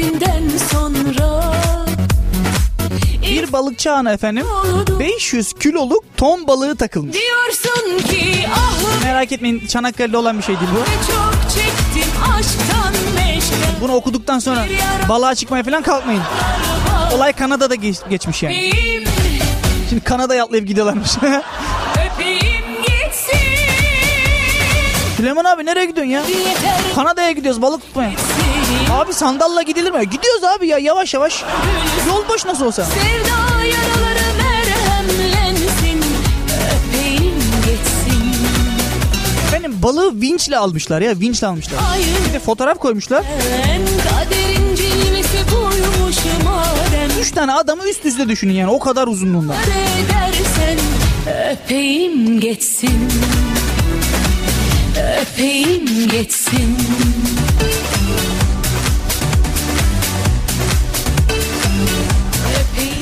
günden 0.01 0.43
sonra 0.71 1.53
Bir 3.21 3.53
balıkçı 3.53 3.93
ana 3.93 4.13
efendim 4.13 4.45
oldu 4.63 4.99
500 4.99 5.53
kiloluk 5.53 6.03
ton 6.17 6.47
balığı 6.47 6.75
takılmış. 6.75 7.15
Diyorsun 7.15 8.07
ki 8.07 8.45
ah 8.55 9.03
Merak 9.03 9.31
etmeyin 9.31 9.67
Çanakkale'de 9.67 10.17
olan 10.17 10.37
bir 10.37 10.43
şey 10.43 10.55
değil 10.59 10.71
bu. 10.75 10.77
çok 11.11 11.33
çektim 11.55 12.11
aşktan 12.23 12.93
meşken 13.15 13.81
Bunu 13.81 13.93
okuduktan 13.95 14.39
sonra 14.39 14.65
balığa 15.09 15.35
çıkmaya 15.35 15.63
falan 15.63 15.83
kalkmayın. 15.83 16.21
Olay 17.15 17.33
Kanada'da 17.33 17.75
geç- 17.75 18.09
geçmiş 18.09 18.43
yani. 18.43 18.55
Öpeyim, 18.69 19.03
Şimdi 19.89 20.03
Kanada'ya 20.03 20.43
atlayıp 20.43 20.67
gidiyorlarmış. 20.67 21.09
Süleyman 25.17 25.45
abi 25.45 25.65
nereye 25.65 25.85
gidiyorsun 25.85 26.11
ya? 26.11 26.23
Kanada'ya 26.95 27.31
gidiyoruz 27.31 27.61
balık 27.61 27.81
tutmaya. 27.81 28.09
gitsin 28.09 28.46
Abi 28.91 29.13
sandalla 29.13 29.61
gidilir 29.61 29.91
mi? 29.91 30.09
Gidiyoruz 30.09 30.43
abi 30.43 30.67
ya 30.67 30.77
yavaş 30.77 31.13
yavaş. 31.13 31.43
Yol 32.07 32.27
boş 32.29 32.45
nasıl 32.45 32.65
olsa. 32.65 32.83
Sevda 32.85 33.63
yaraları 33.65 34.23
merhemlensin 34.37 36.03
Öpeyim 36.67 37.33
geçsin 37.65 38.23
Benim 39.53 39.83
balığı 39.83 40.21
vinçle 40.21 40.57
almışlar 40.57 41.01
ya 41.01 41.19
vinçle 41.19 41.47
almışlar. 41.47 41.79
Bir 42.29 42.33
de 42.33 42.39
fotoğraf 42.39 42.79
koymuşlar. 42.79 43.23
Kaderin 44.09 44.75
cilvesi 44.75 45.37
buymuş 45.51 46.17
madem 46.43 47.21
Üç 47.21 47.31
tane 47.31 47.53
adamı 47.53 47.83
üst 47.89 48.05
üste 48.05 48.29
düşünün 48.29 48.53
yani 48.53 48.71
o 48.71 48.79
kadar 48.79 49.07
uzunluğunda. 49.07 49.53
edersen 49.53 50.77
öpeyim 51.51 52.39
geçsin 52.39 53.09
Öpeyim 55.21 56.07
geçsin 56.11 56.77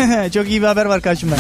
Çok 0.33 0.49
iyi 0.49 0.61
bir 0.61 0.67
haber 0.67 0.85
var 0.85 1.01
karşımda. 1.01 1.35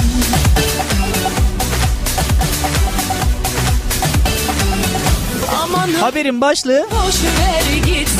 Haberin 5.99 6.41
başlığı 6.41 6.87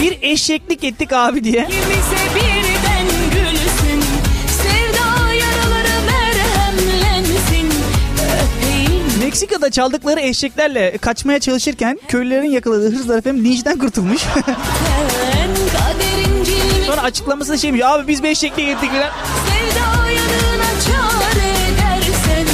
bir 0.02 0.18
eşeklik 0.22 0.84
ettik 0.84 1.14
abi 1.14 1.44
diye. 1.44 1.68
Bize 1.70 2.36
birden 2.36 3.08
gülsün 3.32 4.04
Sevda 4.48 5.34
yaraları 5.34 6.02
merhemlensin 6.08 7.70
Öpeyim 8.24 9.20
Meksika'da 9.20 9.72
çaldıkları 9.72 10.20
eşeklerle 10.20 10.98
kaçmaya 10.98 11.40
çalışırken 11.40 12.00
köylülerin 12.08 12.52
yakaladığı 12.52 12.92
hırsızlar 12.92 13.18
efendim 13.18 13.46
linçten 13.46 13.78
kurtulmuş. 13.78 14.22
açıklaması 17.06 17.52
da 17.52 17.58
şeymiş 17.58 17.82
abi 17.84 18.08
biz 18.08 18.24
eşekliğe 18.24 18.74
gittik 18.74 18.92
falan. 18.92 19.10
Sevda 19.48 20.12
yanına 20.12 20.72
çare 20.86 21.50
edersen 21.74 22.48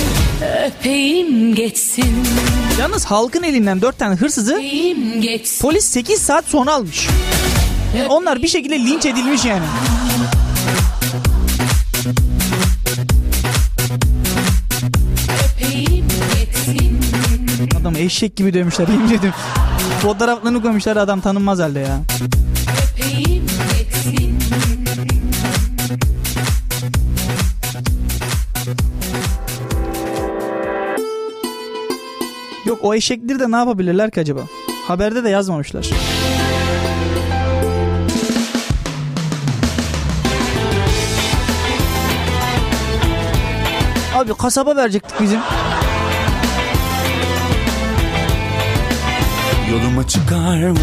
Öpeyim 0.68 1.56
geçsin 1.56 2.16
Yalnız 2.80 3.06
halkın 3.06 3.44
elinden 3.44 3.82
dört 3.82 4.00
tane 4.00 4.16
hırsızı 4.16 4.56
Öpeyim 4.56 5.24
polis 5.62 5.86
8 5.86 6.22
saat 6.22 6.46
sonra 6.46 6.74
almış. 6.74 7.08
Yani 7.98 8.08
onlar 8.08 8.42
bir 8.42 8.48
şekilde 8.48 8.80
linç 8.80 9.06
edilmiş 9.06 9.46
yani. 9.46 9.66
Öpeyim 15.56 16.06
Adam 17.82 17.96
eşek 17.96 18.36
gibi 18.36 18.54
dövmüşler 18.54 18.88
yemin 18.88 19.06
ediyorum. 19.06 19.40
Fotoğraflarını 20.02 20.62
koymuşlar 20.62 20.98
adam 20.98 21.22
tanınmaz 21.22 21.60
halde 21.60 21.80
ya. 21.80 22.00
köpeğim 22.98 23.41
o 32.84 32.94
eşekleri 32.94 33.40
de 33.40 33.52
ne 33.52 33.56
yapabilirler 33.56 34.12
ki 34.12 34.20
acaba? 34.20 34.42
Haberde 34.88 35.24
de 35.24 35.30
yazmamışlar. 35.30 35.90
Abi 44.16 44.34
kasaba 44.34 44.76
verecektik 44.76 45.22
bizim. 45.22 45.40
Yoluma 49.72 50.08
çıkar 50.08 50.70
mı 50.70 50.78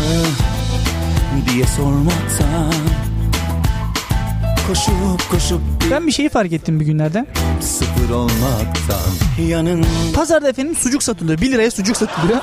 diye 1.52 1.66
sormaktan 1.66 2.72
Koşup 4.68 5.31
koşup 5.31 5.61
Ben 5.90 6.07
bir 6.07 6.12
şeyi 6.12 6.28
fark 6.28 6.52
ettim 6.52 6.81
bir 6.81 6.85
günlerde. 6.85 7.26
sıfır 7.61 8.11
olmaktan 8.14 9.00
Yanın 9.46 9.87
Pazarda 10.14 10.48
efendim 10.48 10.74
sucuk 10.76 11.02
satılıyor. 11.02 11.40
1 11.40 11.52
liraya 11.52 11.70
sucuk 11.70 11.96
satılıyor. 11.96 12.38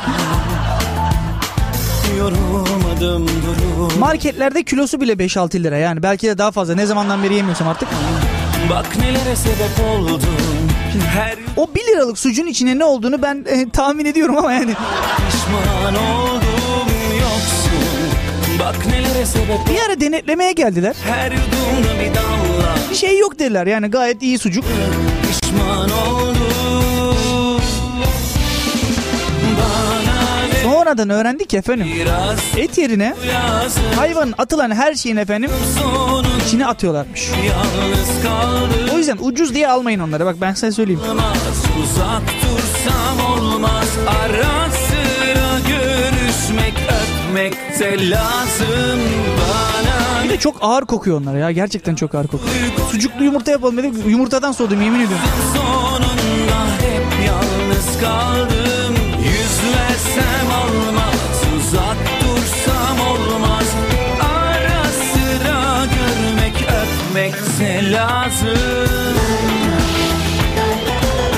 yorulmadım 2.20 3.28
durum 3.28 4.00
Marketlerde 4.00 4.64
kilosu 4.64 5.02
bile 5.02 5.14
5-6 5.14 5.64
lira 5.64 5.78
yani. 5.78 6.04
Belki 6.04 6.28
de 6.28 6.38
daha 6.38 6.52
fazla. 6.52 6.76
Ne 6.76 6.86
zamandan 6.86 7.24
beri 7.24 7.34
yemiyorsam 7.36 7.68
artık. 7.68 7.90
Bak 8.70 8.98
nelere 8.98 9.36
sebep 9.36 9.80
oldum 9.90 10.20
Her 11.14 11.36
O 11.58 11.68
1 11.76 11.80
liralık 11.80 12.20
sucuğun 12.20 12.48
içine 12.48 12.80
ne 12.80 12.84
olduğunu 12.84 13.22
ben 13.22 13.46
e, 13.50 13.70
tahmin 13.70 14.06
ediyorum 14.06 14.38
ama 14.38 14.54
yani. 14.54 14.74
pişman 15.30 15.96
oldum 15.96 16.94
yoksun 17.22 17.76
Bak 18.60 18.86
nelere 18.86 19.26
sebep 19.26 19.60
Bir 19.70 19.90
ara 19.90 20.00
denetlemeye 20.02 20.52
geldiler. 20.52 20.96
Her 21.04 21.32
yudumda 21.32 21.85
bir 22.90 22.96
şey 22.96 23.20
yok 23.20 23.40
dediler 23.40 23.68
yani 23.68 23.88
gayet 23.88 24.22
iyi 24.22 24.40
sucuk. 24.40 24.66
Sonradan 30.64 31.10
öğrendik 31.10 31.54
efendim. 31.54 31.88
Et 32.58 32.78
yerine 32.78 33.16
hayvanın 33.96 34.34
atılan 34.38 34.72
her 34.72 34.96
şeyin 34.96 35.18
efendim 35.18 35.52
içine 36.46 36.68
atıyorlarmış. 36.68 37.30
O 38.94 38.98
yüzden 38.98 39.18
ucuz 39.22 39.54
diye 39.54 39.68
almayın 39.68 40.00
onları. 40.00 40.26
Bak 40.26 40.36
ben 40.42 40.54
size 40.54 40.72
söyleyeyim. 40.72 41.02
Uzak 41.84 42.22
dursam 42.42 43.32
olmaz. 43.32 43.90
Ara 44.08 44.72
sıra 44.72 45.60
görüşmek 45.68 46.74
öpmek 47.36 47.80
de 47.80 48.10
lazım 48.10 49.00
Bana 49.38 49.85
de 50.36 50.40
çok 50.40 50.56
ağır 50.62 50.86
kokuyor 50.86 51.22
onlar 51.22 51.36
ya 51.36 51.52
gerçekten 51.52 51.96
çok 51.96 52.16
ağır 52.16 52.28
kokuyor. 52.28 52.56
Sucuklu 52.92 53.24
yumurta 53.24 53.52
yapalım 53.52 53.78
dedik 53.78 53.94
yumurtadan 54.08 54.52
soğudum 54.52 54.82
yemin 54.82 55.00
ediyorum. 55.00 55.26
sonunda 55.54 56.66
hep 56.82 57.28
yalnız 57.28 58.02
kaldım 58.02 58.96
Yüz 59.24 59.74
versem 59.76 60.46
Uzak 61.58 61.98
dursam 62.22 63.00
olmaz 63.08 63.66
Ara 64.22 64.84
sıra 64.84 65.86
görmek 65.86 66.56
öpmek 66.56 67.34
de 67.60 67.92
lazım 67.92 68.86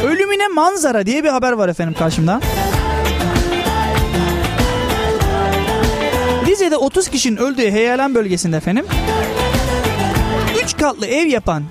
Ölümüne 0.06 0.48
manzara 0.48 1.06
diye 1.06 1.24
bir 1.24 1.30
haber 1.30 1.52
var 1.52 1.70
efendim 1.70 1.96
karşımda. 2.00 2.40
Rize'de 6.68 6.78
30 6.78 7.08
kişinin 7.08 7.38
öldüğü 7.38 7.72
heyelan 7.72 8.16
bölgesinde 8.16 8.58
efendim 8.58 8.86
3 10.64 10.78
katlı 10.78 11.06
ev 11.06 11.28
yapan 11.28 11.64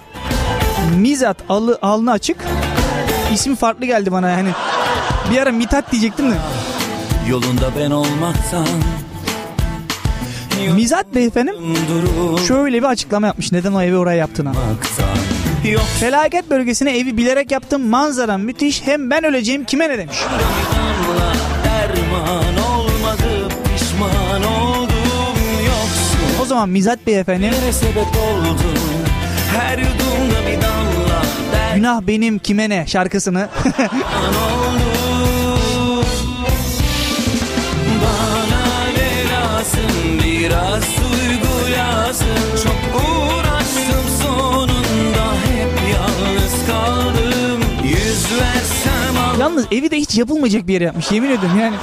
Mizat 0.98 1.37
alı, 1.48 1.78
alnı 1.82 2.12
açık 2.12 2.37
İsmi 3.35 3.56
farklı 3.56 3.87
geldi 3.87 4.12
bana 4.12 4.30
yani. 4.30 4.48
Bir 5.30 5.38
ara 5.38 5.52
Mitat 5.52 5.92
diyecektim 5.92 6.30
de. 6.30 6.35
Yolunda 7.28 7.70
ben 7.80 7.90
olmaktan 7.90 8.66
Mizat 10.74 11.14
Bey 11.14 11.26
efendim 11.26 11.54
şöyle 12.48 12.78
bir 12.78 12.87
açıklama 12.87 13.26
yapmış 13.26 13.52
neden 13.52 13.72
o 13.72 13.82
evi 13.82 13.96
oraya 13.96 14.16
yaptığına. 14.16 14.52
Yok 15.70 15.85
Felaket 16.00 16.50
bölgesine 16.50 16.98
evi 16.98 17.16
bilerek 17.16 17.50
yaptım. 17.50 17.88
Manzara 17.88 18.38
müthiş. 18.38 18.82
Hem 18.85 19.11
ben 19.11 19.24
öleceğim 19.24 19.64
kime 19.64 19.88
ne 19.88 19.98
demiş. 19.98 20.18
derman 21.64 22.65
zaman 26.57 26.69
Mizat 26.69 27.07
Bey 27.07 27.21
efendim 27.21 27.51
oldun? 28.16 28.59
Her 29.57 29.79
yudumda 29.79 30.47
bir 30.47 30.62
damla 30.62 31.23
Günah 31.75 32.03
benim 32.03 32.38
kime 32.38 32.69
ne 32.69 32.87
şarkısını. 32.87 33.49
Biraz 40.23 40.83
duygu 40.83 41.73
lazım 41.79 42.29
Yalnız 49.46 49.66
evi 49.70 49.90
de 49.90 49.96
hiç 49.96 50.14
yapılmayacak 50.18 50.66
bir 50.66 50.72
yere 50.72 50.85
yapmış 50.85 51.12
yemin 51.12 51.30
ediyorum 51.30 51.61
yani. 51.61 51.76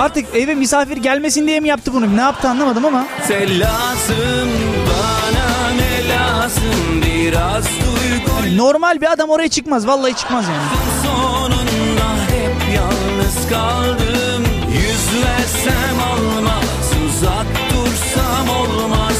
Artık 0.00 0.26
eve 0.34 0.54
misafir 0.54 0.96
gelmesin 0.96 1.46
diye 1.46 1.60
mi 1.60 1.68
yaptı 1.68 1.92
bunu 1.94 2.16
ne 2.16 2.20
yaptı 2.20 2.48
anlamadım 2.48 2.84
ama. 2.84 3.06
Te 3.28 3.58
lazım 3.58 4.48
bana 4.86 5.70
ne 5.76 6.08
lazım 6.08 7.02
biraz 7.06 7.64
duygu 7.64 8.56
Normal 8.56 9.00
bir 9.00 9.12
adam 9.12 9.30
oraya 9.30 9.48
çıkmaz 9.48 9.86
vallahi 9.86 10.16
çıkmaz 10.16 10.44
yani. 10.48 10.62
sonunda 11.02 12.14
hep 12.30 12.74
yalnız 12.76 13.48
kaldım 13.50 14.44
Yüz 14.72 15.24
versem 15.24 15.96
olmaz 16.12 16.64
uzak 17.08 17.46
dursam 17.70 18.48
olmaz 18.56 19.14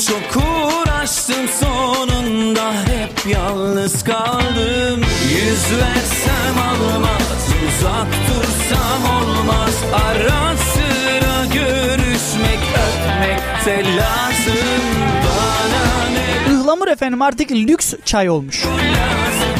Çok 0.06 0.42
uğraştım 0.42 1.48
sonunda 1.60 2.72
hep 2.72 3.26
yalnız 3.26 4.04
kaldım. 4.04 5.00
Yüz 5.30 5.78
versem 5.78 6.56
olmaz 6.70 7.48
uzak 7.68 8.06
dursam 8.28 9.16
olmaz. 9.16 9.74
Ara 9.92 10.56
sıra 10.56 11.44
görüşmek 11.54 12.58
öpmek 12.74 13.66
de 13.66 13.96
lazım. 13.96 14.82
Bana 15.24 16.10
ne? 16.10 16.54
Ihlamur 16.54 16.88
efendim 16.88 17.22
artık 17.22 17.50
lüks 17.50 17.94
çay 18.04 18.30
olmuş. 18.30 18.64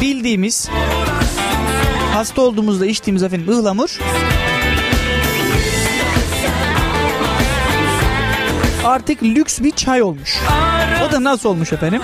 Bildiğimiz 0.01 0.69
hasta 2.13 2.41
olduğumuzda 2.41 2.85
içtiğimiz 2.85 3.23
efendim 3.23 3.49
ıhlamur 3.49 3.99
artık 8.89 9.23
lüks 9.23 9.59
bir 9.59 9.71
çay 9.71 10.01
olmuş. 10.01 10.37
O 11.07 11.11
da 11.11 11.23
nasıl 11.23 11.49
olmuş 11.49 11.73
efendim? 11.73 12.01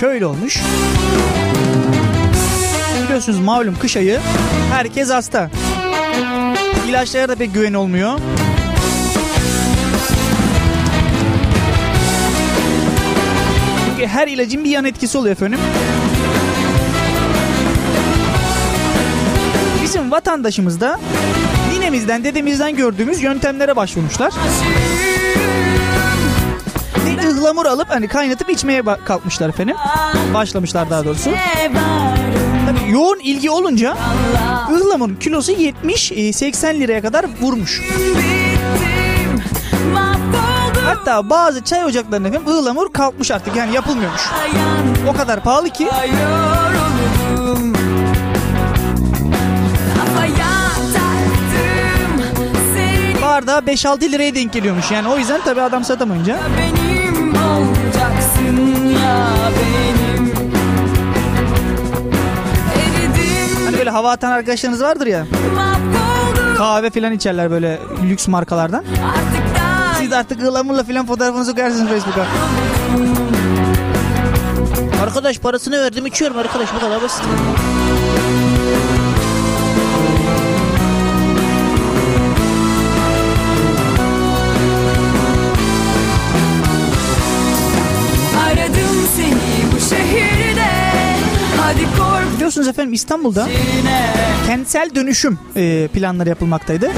Şöyle 0.00 0.26
olmuş. 0.26 0.58
Biliyorsunuz 3.04 3.38
malum 3.38 3.78
kış 3.78 3.96
ayı 3.96 4.20
herkes 4.72 5.10
hasta. 5.10 5.50
İlaçlara 6.88 7.28
da 7.28 7.36
pek 7.36 7.54
güven 7.54 7.74
olmuyor. 7.74 8.18
Çünkü 13.90 14.06
her 14.06 14.28
ilacın 14.28 14.64
bir 14.64 14.70
yan 14.70 14.84
etkisi 14.84 15.18
oluyor 15.18 15.32
efendim. 15.32 15.58
Bizim 19.88 20.10
vatandaşımız 20.10 20.80
da 20.80 21.00
ninemizden 21.72 22.24
dedemizden 22.24 22.76
gördüğümüz 22.76 23.22
yöntemlere 23.22 23.76
başvurmuşlar. 23.76 24.32
Bir 27.06 27.24
ıhlamur 27.24 27.66
alıp 27.66 27.90
hani 27.90 28.08
kaynatıp 28.08 28.50
içmeye 28.50 28.82
kalkmışlar 29.04 29.48
efendim. 29.48 29.76
Başlamışlar 30.34 30.90
daha 30.90 31.04
doğrusu. 31.04 31.30
Tabii 32.66 32.92
yoğun 32.92 33.18
ilgi 33.18 33.50
olunca 33.50 33.96
ıhlamurun 34.72 35.16
kilosu 35.16 35.52
70-80 35.52 36.80
liraya 36.80 37.02
kadar 37.02 37.26
vurmuş. 37.40 37.82
Hatta 40.84 41.30
bazı 41.30 41.64
çay 41.64 41.84
ocaklarında 41.84 42.28
efendim 42.28 42.52
ıhlamur 42.52 42.92
kalkmış 42.92 43.30
artık 43.30 43.56
yani 43.56 43.74
yapılmıyormuş. 43.74 44.22
O 45.08 45.16
kadar 45.16 45.42
pahalı 45.42 45.70
ki 45.70 45.88
Seni 53.38 53.46
bardağı 53.46 53.60
5-6 53.60 54.12
liraya 54.12 54.34
denk 54.34 54.52
geliyormuş. 54.52 54.90
Yani 54.90 55.08
o 55.08 55.18
yüzden 55.18 55.40
tabii 55.44 55.60
adam 55.60 55.84
satamayınca. 55.84 56.38
Benim 56.58 57.28
olacaksın 57.34 58.88
ya 58.88 59.28
benim 59.58 60.32
Eridim 62.74 63.64
Hani 63.64 63.78
böyle 63.78 63.90
hava 63.90 64.10
atan 64.10 64.30
arkadaşlarınız 64.32 64.82
vardır 64.82 65.06
ya. 65.06 65.26
Kahve 66.56 66.90
falan 66.90 67.12
içerler 67.12 67.50
böyle 67.50 67.80
lüks 68.04 68.28
markalardan. 68.28 68.84
artık 68.84 69.54
da 69.54 69.94
Siz 69.98 70.12
artık 70.12 70.42
ıhlamurla 70.42 70.84
falan 70.84 71.06
fotoğrafınızı 71.06 71.54
koyarsınız 71.54 71.88
Facebook'a. 71.88 72.26
Arkadaş 75.02 75.38
parasını 75.38 75.78
verdim 75.78 76.06
içiyorum 76.06 76.38
arkadaş 76.38 76.68
bu 76.76 76.80
kadar 76.80 77.02
basit. 77.02 77.22
biliyorsunuz 92.48 92.68
efendim 92.68 92.92
İstanbul'da 92.92 93.48
kentsel 94.46 94.90
dönüşüm 94.94 95.38
e, 95.56 95.88
planları 95.88 96.28
yapılmaktaydı. 96.28 96.90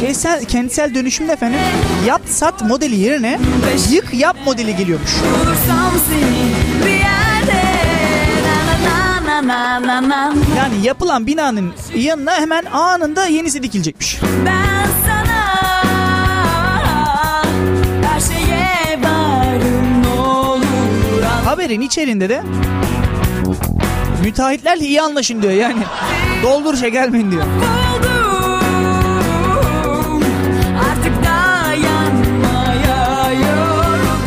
Kentsel, 0.00 0.44
kentsel 0.44 0.94
dönüşümde 0.94 1.32
efendim 1.32 1.58
yap 2.06 2.22
sat 2.26 2.62
modeli 2.62 2.96
yerine 2.96 3.40
yık 3.90 4.14
yap 4.14 4.36
modeli 4.46 4.76
geliyormuş. 4.76 5.10
Yani 10.56 10.86
yapılan 10.86 11.26
binanın 11.26 11.72
yanına 11.94 12.34
hemen 12.34 12.64
anında 12.64 13.26
yenisi 13.26 13.62
dikilecekmiş. 13.62 14.18
Ben 14.46 15.05
Haberin 21.56 21.80
içerisinde 21.80 22.28
de 22.28 22.42
müteahhitlerle 24.24 24.84
iyi 24.84 25.02
anlaşın 25.02 25.42
diyor 25.42 25.52
yani. 25.52 25.82
Doldur 26.42 26.76
şey 26.76 26.90
gelmeyin 26.90 27.30
diyor. 27.30 27.44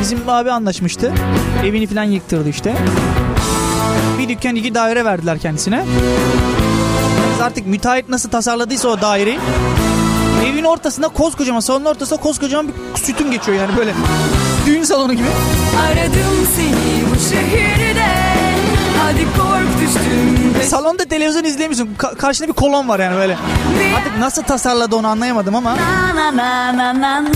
Bizim 0.02 0.30
abi 0.30 0.52
anlaşmıştı. 0.52 1.14
Evini 1.66 1.88
falan 1.88 2.04
yıktırdı 2.04 2.50
işte. 2.50 2.76
Bir 4.20 4.30
dükkan 4.30 4.56
iki 4.56 4.76
daire 4.76 5.06
verdiler 5.06 5.40
kendisine. 5.40 5.86
Biz 7.34 7.42
Artık 7.42 7.68
müteahhit 7.68 8.10
nasıl 8.10 8.30
tasarladıysa 8.30 8.88
o 8.88 9.02
daireyi. 9.02 9.40
Evin 10.46 10.64
ortasında 10.64 11.08
koskocaman, 11.08 11.60
salonun 11.60 11.86
ortasında 11.86 12.20
koskocaman 12.22 12.68
bir 12.68 13.00
sütun 13.00 13.32
geçiyor 13.32 13.58
yani 13.58 13.78
böyle. 13.78 13.94
Düğün 14.70 14.84
salonu 14.84 15.14
gibi. 15.14 15.28
Aradım 15.88 16.48
seni 16.56 17.04
bu 17.12 17.30
şehirde 17.30 18.06
Hadi 19.04 19.24
kork 19.38 19.82
düştüm 19.82 20.54
Salonda 20.70 21.06
televizyon 21.06 21.44
izleyemiyorsun. 21.44 21.96
Ka- 22.00 22.16
karşında 22.16 22.48
bir 22.48 22.54
kolon 22.54 22.90
var 22.90 23.00
yani 23.00 23.16
böyle. 23.18 23.38
Artık 23.98 24.18
nasıl 24.20 24.44
tasarladı 24.44 24.96
onu 24.96 25.08
anlayamadım 25.08 25.56
ama. 25.56 25.76
Na 25.76 26.16
na 26.16 26.38
na 26.38 26.78
na 26.78 27.02
na 27.02 27.24
na 27.24 27.30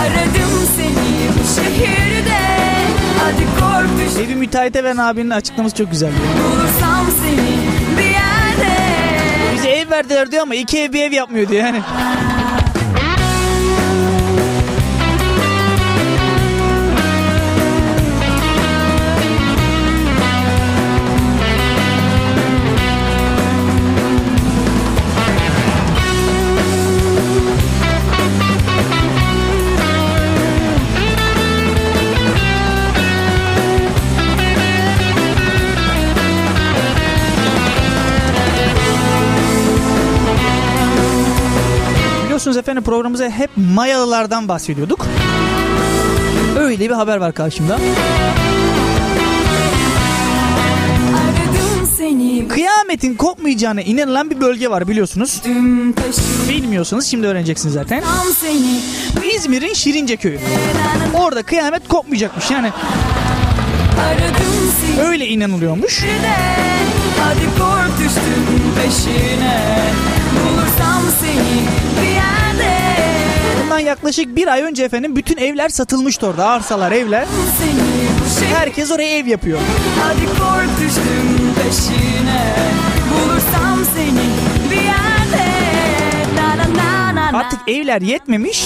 Aradım 0.00 0.68
seni 0.76 1.28
bu 1.40 1.60
şehirde 1.60 2.38
Hadi 3.24 3.44
kork 3.60 4.06
düştüm 4.06 4.24
Evi 4.24 4.34
müteahhite 4.34 4.84
veren 4.84 4.96
abinin 4.96 5.30
açıklaması 5.30 5.76
çok 5.76 5.90
güzel 5.90 6.08
diyor. 6.10 6.20
Bulursam 6.44 7.06
seni 7.22 7.58
bir 7.98 8.10
yerde 8.10 8.76
Bize 9.54 9.68
ev 9.68 9.90
verdiler 9.90 10.30
diyor 10.30 10.42
ama 10.42 10.54
iki 10.54 10.78
ev 10.80 10.92
bir 10.92 11.02
ev 11.02 11.12
yapmıyor 11.12 11.48
diyor 11.48 11.64
yani. 11.64 11.80
Efendim 42.60 42.82
programımıza 42.82 43.28
hep 43.28 43.50
Mayalılardan 43.56 44.48
bahsediyorduk. 44.48 45.06
Öyle 46.58 46.84
bir 46.84 46.94
haber 46.94 47.16
var 47.16 47.34
karşımda. 47.34 47.78
Kıyametin 52.48 53.14
kopmayacağına 53.14 53.82
inanılan 53.82 54.30
bir 54.30 54.40
bölge 54.40 54.70
var 54.70 54.88
biliyorsunuz. 54.88 55.42
Bilmiyorsanız 56.48 57.06
şimdi 57.06 57.26
öğreneceksiniz 57.26 57.74
zaten. 57.74 58.02
İzmir'in 59.36 59.74
Şirince 59.74 60.16
köyü. 60.16 60.40
Orada 61.14 61.42
kıyamet 61.42 61.88
kopmayacakmış 61.88 62.50
yani 62.50 62.72
öyle 65.00 65.26
inanılıyormuş. 65.26 66.04
Hadi 67.20 67.40
düştüm 68.04 68.44
peşine 68.76 69.80
Bulursam 70.34 71.02
seni 71.20 71.79
Bundan 73.70 73.80
yaklaşık 73.80 74.36
bir 74.36 74.46
ay 74.46 74.62
önce 74.62 74.84
efendim 74.84 75.16
bütün 75.16 75.36
evler 75.36 75.68
satılmıştı 75.68 76.26
orada. 76.26 76.46
Arsalar, 76.46 76.92
evler. 76.92 77.26
Herkes 78.54 78.90
oraya 78.90 79.18
ev 79.18 79.26
yapıyor. 79.26 79.58
Hadi 80.02 80.26
kork 80.26 80.80
düştüm 80.80 81.54
peşine 81.56 82.56
Bulursam 83.12 83.84
seni 83.94 84.70
bir 84.70 84.84
yerde 84.84 85.50
Artık 87.36 87.60
evler 87.68 88.00
yetmemiş. 88.00 88.64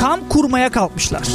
Kamp 0.00 0.30
kurmaya 0.30 0.70
kalkmışlar. 0.70 1.28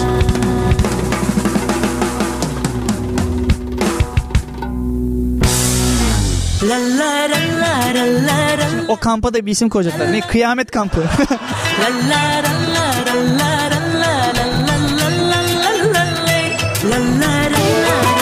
O 8.88 8.95
kampa 8.95 9.34
da 9.34 9.45
bir 9.45 9.51
isim 9.51 9.69
koyacaklar. 9.69 10.12
Ne? 10.12 10.21
Kıyamet 10.21 10.71
kampı. 10.71 11.01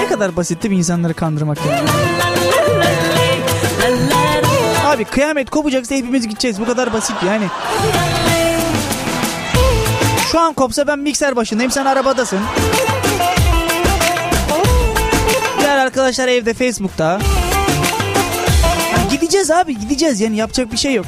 ne 0.02 0.08
kadar 0.10 0.36
basitti 0.36 0.72
bir 0.72 0.78
insanları 0.78 1.14
kandırmak. 1.14 1.58
Abi 4.86 5.06
kıyamet 5.06 5.50
kopacaksa 5.50 5.96
hepimiz 5.96 6.28
gideceğiz. 6.28 6.60
Bu 6.60 6.66
kadar 6.66 6.94
basit 6.94 7.16
yani. 7.28 7.46
Şu 10.32 10.40
an 10.40 10.54
kopsa 10.54 10.88
ben 10.88 11.00
mikser 11.00 11.36
başındayım 11.36 11.72
sen 11.72 11.86
arabadasın. 11.86 12.40
Diğer 15.60 15.78
arkadaşlar 15.78 16.28
evde 16.28 16.54
Facebook'ta. 16.54 17.20
Gideceğiz 19.36 19.52
abi 19.52 19.80
gideceğiz 19.80 20.22
yani 20.22 20.36
yapacak 20.36 20.72
bir 20.72 20.78
şey 20.78 20.94
yok. 20.94 21.06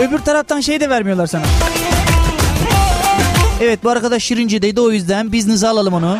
Öbür 0.00 0.18
taraftan 0.18 0.60
şey 0.60 0.80
de 0.80 0.90
vermiyorlar 0.90 1.26
sana. 1.26 1.42
Evet 3.60 3.84
bu 3.84 3.90
arkadaş 3.90 4.22
Şirince'deydi 4.22 4.80
o 4.80 4.90
yüzden 4.90 5.32
business'e 5.32 5.68
alalım 5.68 5.94
onu. 5.94 6.18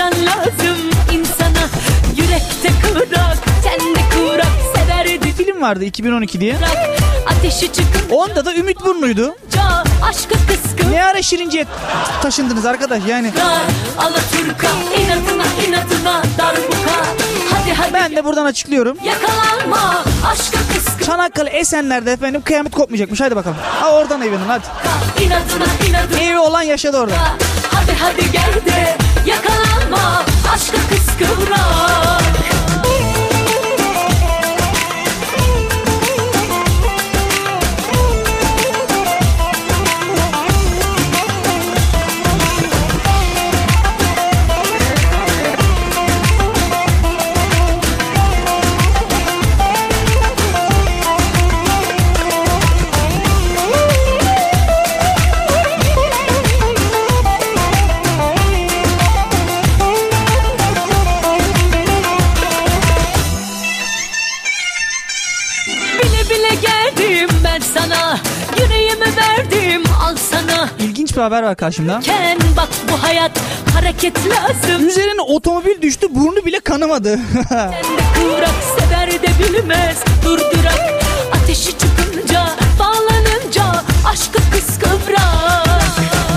Heyecan 0.00 0.26
lazım 0.26 0.90
insana 1.12 1.68
Yürekte 2.16 2.68
kırak 2.82 3.38
Sende 3.62 4.00
kurak 4.14 4.46
Severdi 4.74 5.32
Film 5.32 5.62
vardı 5.62 5.84
2012 5.84 6.40
diye. 6.40 6.56
Ateşi 7.26 7.72
çıkınca 7.72 8.14
Onda 8.14 8.44
da 8.44 8.54
Ümit 8.54 8.80
Burnu'ydu. 8.84 9.34
Aşkı 10.02 10.34
kıskın 10.46 10.92
Ne 10.92 11.04
ara 11.04 11.22
Şirince'ye 11.22 11.66
taşındınız 12.22 12.66
arkadaş 12.66 13.02
yani. 13.08 13.32
Alaturka 13.98 14.68
inatına 15.00 15.44
inatına 15.68 16.22
darbuka 16.38 17.04
Hadi 17.52 17.72
hadi 17.72 17.94
Ben 17.94 18.16
de 18.16 18.24
buradan 18.24 18.44
açıklıyorum. 18.44 18.96
Yakalanma 19.04 20.04
aşka 20.26 20.58
kıskın 20.74 21.04
Çanakkale 21.06 21.50
Esenler'de 21.50 22.12
efendim 22.12 22.42
kıyamet 22.44 22.72
kopmayacakmış. 22.74 23.20
Hadi 23.20 23.36
bakalım. 23.36 23.56
Ha 23.80 23.92
oradan 23.92 24.22
evinin 24.22 24.46
hadi. 24.48 24.64
inadına 25.24 25.88
inadına 25.88 26.20
Evi 26.20 26.38
olan 26.38 26.62
yaşadı 26.62 26.96
orada. 26.98 27.14
Hadi 27.74 27.92
hadi 28.00 28.32
gel 28.32 28.54
de 28.66 28.96
yakalanma 29.26 30.22
aşka 30.54 30.76
kıskıvrak 30.90 32.19
Bir 71.20 71.24
haber 71.24 71.42
var 71.42 71.56
karşımda. 71.56 72.00
Ken 72.00 72.38
bak 72.56 72.68
bu 72.92 73.02
hayat 73.02 73.30
hareket 73.74 74.18
lazım 74.18 74.88
Üzerine 74.88 75.20
otomobil 75.20 75.82
düştü 75.82 76.06
burnu 76.10 76.46
bile 76.46 76.60
kanamadı. 76.60 77.20
Sen 77.48 77.70
de 77.70 78.02
kıvrak 78.14 78.54
sever 78.78 79.10
de 79.12 79.28
bilmez 79.38 79.98
durdurak 80.24 81.02
Ateşi 81.34 81.72
çıkınca 81.78 82.46
bağlanınca 82.78 83.64
aşkı 84.06 84.38
kıskıvrak 84.52 85.66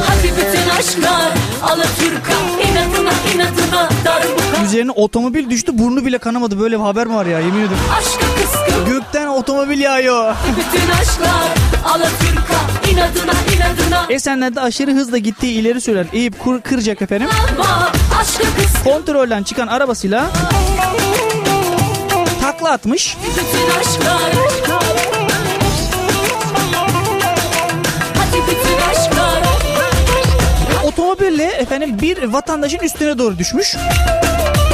Hadi 0.08 0.32
bütün 0.38 0.70
aşklar 0.80 1.32
Alaturka 1.64 2.34
inadına 2.72 3.12
inadına 3.36 3.90
darbuka 4.06 4.64
Üzerine 4.66 4.92
otomobil 4.92 5.50
düştü 5.50 5.78
burnu 5.78 6.06
bile 6.06 6.18
kanamadı. 6.18 6.60
Böyle 6.60 6.78
bir 6.80 6.84
haber 6.84 7.08
mi 7.08 7.16
var 7.16 7.26
ya 7.26 7.40
yemin 7.40 7.60
ederim. 7.60 7.78
Aşkı 7.98 8.26
kıskıvrak 8.42 8.88
Gökten 8.88 9.23
otomobil 9.34 9.80
yağıyor. 9.80 10.36
bütün 10.58 10.90
aşklar 10.90 11.50
Alaturka 11.86 12.90
inadına 12.92 13.34
inadına 13.56 14.06
Esenler'de 14.10 14.62
aşırı 14.62 14.92
hızla 14.92 15.18
gittiği 15.18 15.52
ileri 15.52 15.82
süren 15.82 16.08
Eyüp 16.14 16.40
Kur 16.40 16.62
Kırcak 16.62 17.02
efendim. 17.02 17.30
Ama 17.60 17.92
aşkı 18.22 18.44
Kontrolden 18.84 19.44
çıkan 19.44 19.68
arabasıyla 19.68 20.26
takla 22.42 22.72
atmış. 22.72 23.18
bütün 23.22 23.80
aşklar 23.80 24.22
Hadi 28.18 28.42
bütün 28.42 28.92
aşklar 28.92 29.44
Otomobille 30.84 31.46
efendim 31.46 31.98
bir 32.02 32.24
vatandaşın 32.24 32.80
üstüne 32.80 33.18
doğru 33.18 33.38
düşmüş. 33.38 33.76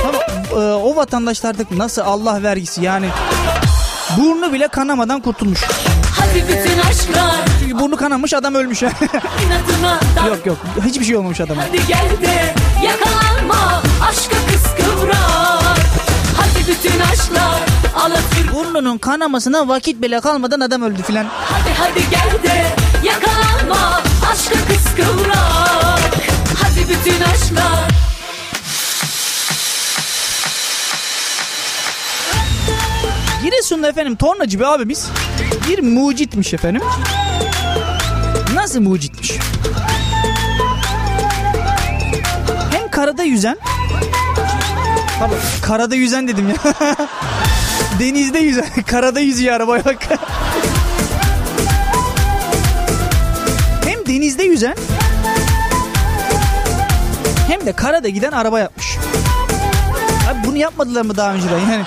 Ama 0.07 0.19
e, 0.61 0.73
o 0.73 0.95
vatandaş 0.95 1.45
artık 1.45 1.71
nasıl 1.71 2.01
Allah 2.01 2.43
vergisi 2.43 2.81
yani 2.81 3.09
burnu 4.17 4.53
bile 4.53 4.67
kanamadan 4.67 5.19
kurtulmuş. 5.21 5.63
Hadi 6.19 6.43
bütün 6.47 6.79
aşklar 6.79 7.35
Çünkü 7.59 7.79
burnu 7.79 7.95
kanamış 7.95 8.33
adam 8.33 8.55
ölmüş. 8.55 8.81
yok 10.27 10.45
yok 10.45 10.57
hiçbir 10.85 11.05
şey 11.05 11.15
olmamış 11.15 11.41
adama. 11.41 11.61
Hadi 11.61 11.87
gel 11.87 12.09
de 12.21 12.53
yakalanma 12.85 13.81
aşka 14.09 14.35
kıskıvrak 14.51 15.79
Hadi 16.37 16.67
bütün 16.67 16.99
aşklar 16.99 17.59
Alaturka 17.95 18.53
Burnunun 18.53 18.97
kanamasına 18.97 19.67
vakit 19.67 20.01
bile 20.01 20.19
kalmadan 20.19 20.59
adam 20.59 20.81
öldü 20.81 21.01
filan. 21.03 21.25
Hadi 21.25 21.73
hadi 21.77 21.99
gel 22.09 22.49
de 22.49 22.65
yakalanma 23.07 24.01
aşka 24.31 24.55
kıskıvrak 24.67 26.13
Hadi 26.63 26.79
bütün 26.89 27.21
aşklar 27.21 27.88
Giresun'da 33.69 33.89
efendim 33.89 34.15
tornacı 34.15 34.59
bir 34.59 34.63
abimiz 34.63 35.09
bir 35.69 35.83
mucitmiş 35.83 36.53
efendim. 36.53 36.81
Nasıl 38.53 38.81
mucitmiş? 38.81 39.31
Hem 42.71 42.91
karada 42.91 43.23
yüzen 43.23 43.57
Pardon, 45.19 45.37
karada 45.61 45.95
yüzen 45.95 46.27
dedim 46.27 46.49
ya. 46.49 46.55
Denizde 47.99 48.39
yüzen, 48.39 48.65
karada 48.87 49.19
yüzüyor 49.19 49.55
arabaya 49.55 49.85
bak. 49.85 49.97
hem 53.85 54.05
denizde 54.05 54.43
yüzen 54.43 54.75
hem 57.47 57.65
de 57.65 57.73
karada 57.73 58.09
giden 58.09 58.31
araba 58.31 58.59
yapmış. 58.59 58.97
Abi 60.29 60.47
bunu 60.47 60.57
yapmadılar 60.57 61.01
mı 61.01 61.17
daha 61.17 61.33
önceden 61.33 61.59
yani? 61.59 61.85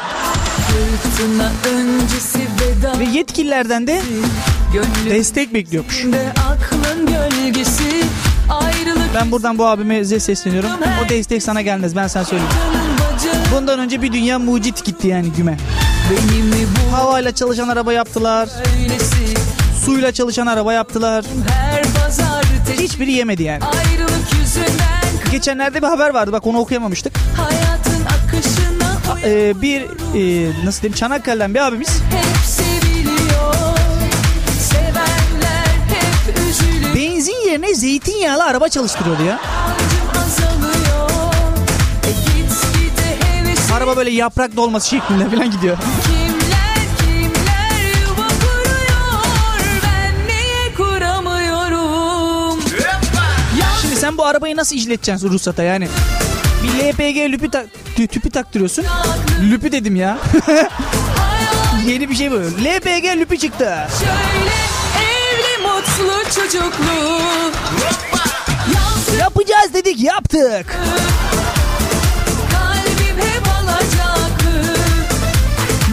Ve 2.98 3.04
yetkililerden 3.04 3.86
de 3.86 4.02
destek 5.10 5.54
bekliyormuş. 5.54 6.04
aklın 6.50 7.06
gölgesi 7.06 8.04
Ayrılık 8.50 9.14
Ben 9.14 9.30
buradan 9.30 9.58
bu 9.58 9.66
abime 9.66 10.04
sesleniyorum. 10.04 10.70
O 11.06 11.08
destek 11.08 11.42
sana 11.42 11.62
gelmez 11.62 11.96
ben 11.96 12.06
sana 12.06 12.24
söyleyeyim. 12.24 12.52
Bundan 13.54 13.78
önce 13.78 14.02
bir 14.02 14.12
dünya 14.12 14.38
mucit 14.38 14.84
gitti 14.84 15.08
yani 15.08 15.32
güme. 15.36 15.56
Havayla 16.92 17.34
çalışan 17.34 17.68
araba 17.68 17.92
yaptılar. 17.92 18.48
öylesi 18.80 19.34
Suyla 19.84 20.12
çalışan 20.12 20.46
araba 20.46 20.72
yaptılar. 20.72 21.24
Hiçbiri 22.78 23.12
yemedi 23.12 23.42
yani. 23.42 23.60
Geçenlerde 25.32 25.82
bir 25.82 25.86
haber 25.86 26.10
vardı 26.10 26.32
bak 26.32 26.46
onu 26.46 26.58
okuyamamıştık. 26.58 27.12
Hayatın 27.36 27.61
Ee, 29.24 29.62
bir 29.62 29.82
e, 29.82 30.50
nasıl 30.64 30.82
diyeyim 30.82 30.96
Çanakkale'den 30.96 31.54
bir 31.54 31.60
abimiz 31.60 31.88
hep 31.88 32.46
seviliyor 32.46 33.54
Sevenler 34.60 35.66
hep 35.88 36.38
üzülüyor 36.50 36.94
benzin 36.94 37.46
yerine 37.46 37.74
zeytinyağlı 37.74 38.44
araba 38.44 38.68
çalıştırıyordu 38.68 39.22
ya. 39.22 39.40
E 43.70 43.72
Araba 43.74 43.96
böyle 43.96 44.10
yaprak 44.10 44.56
dolması 44.56 44.88
şeklinde 44.88 45.30
falan 45.30 45.50
gidiyor. 45.50 45.76
Kimler 46.06 46.78
kimler 46.98 48.00
yuva 48.00 48.28
kuruyor 48.28 49.82
Ben 49.84 50.14
niye 50.26 50.74
kuramıyorum 50.76 52.60
Şimdi 53.82 53.96
sen 53.96 54.18
bu 54.18 54.24
arabayı 54.26 54.56
nasıl 54.56 54.76
işleteceksin 54.76 55.30
ruhsata 55.30 55.62
yani? 55.62 55.88
Bir 56.62 56.68
LPG 56.84 57.32
lüpü, 57.32 57.50
tak- 57.50 57.66
tü- 57.96 58.06
tüpü 58.06 58.30
taktırıyorsun. 58.30 58.84
Lüpü 59.50 59.72
dedim 59.72 59.96
ya. 59.96 60.18
Yeni 61.86 62.10
bir 62.10 62.14
şey 62.14 62.30
bu. 62.30 62.36
LPG 62.36 63.04
lüpü 63.20 63.38
çıktı. 63.38 63.78
Şöyle 63.98 64.54
evli 65.08 65.66
mutlu 65.66 66.30
çocuklu 66.34 67.20
Yapacağız 69.18 69.74
dedik 69.74 70.00
yaptık. 70.00 70.78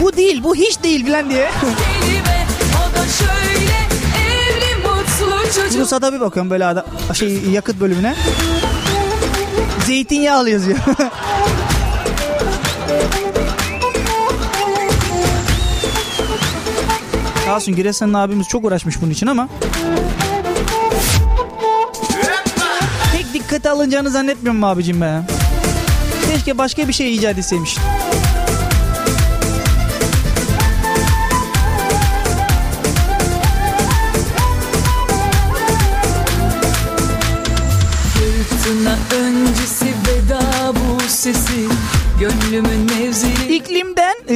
Bu 0.00 0.16
değil 0.16 0.44
bu 0.44 0.54
hiç 0.54 0.82
değil 0.82 1.04
filan 1.04 1.30
diye. 1.30 1.50
Kelime 1.60 2.46
şöyle 3.18 3.76
evli 4.26 5.80
Ruhsata 5.80 6.12
bir 6.12 6.20
bakıyorum 6.20 6.50
böyle 6.50 6.66
adam, 6.66 6.84
şey 7.14 7.38
yakıt 7.52 7.80
bölümüne. 7.80 8.14
Zeytinyağlı 9.86 10.50
yazıyor. 10.50 10.78
Sağ 17.50 17.56
olsun 17.56 17.76
Giresun'un 17.76 18.14
abimiz 18.14 18.48
çok 18.48 18.64
uğraşmış 18.64 19.02
bunun 19.02 19.10
için 19.10 19.26
ama. 19.26 19.48
Pek 23.12 23.34
dikkate 23.34 23.70
alınacağını 23.70 24.10
zannetmiyorum 24.10 24.64
abicim 24.64 25.00
be. 25.00 25.20
Keşke 26.32 26.58
başka 26.58 26.88
bir 26.88 26.92
şey 26.92 27.16
icat 27.16 27.38
etseymiş. 27.38 27.76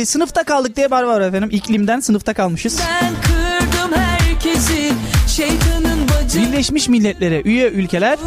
E, 0.04 0.06
sınıfta 0.06 0.44
kaldık 0.44 0.76
diye 0.76 0.90
bar 0.90 1.02
var 1.02 1.20
efendim. 1.20 1.48
İklimden 1.52 2.00
sınıfta 2.00 2.34
kalmışız. 2.34 2.80
Ben 3.02 3.12
kırdım 3.22 3.98
herkesi 3.98 4.92
Şeytanın 5.28 6.08
bacı 6.08 6.38
Birleşmiş 6.40 6.88
Milletler'e 6.88 7.42
üye 7.44 7.68
ülkeler 7.68 8.18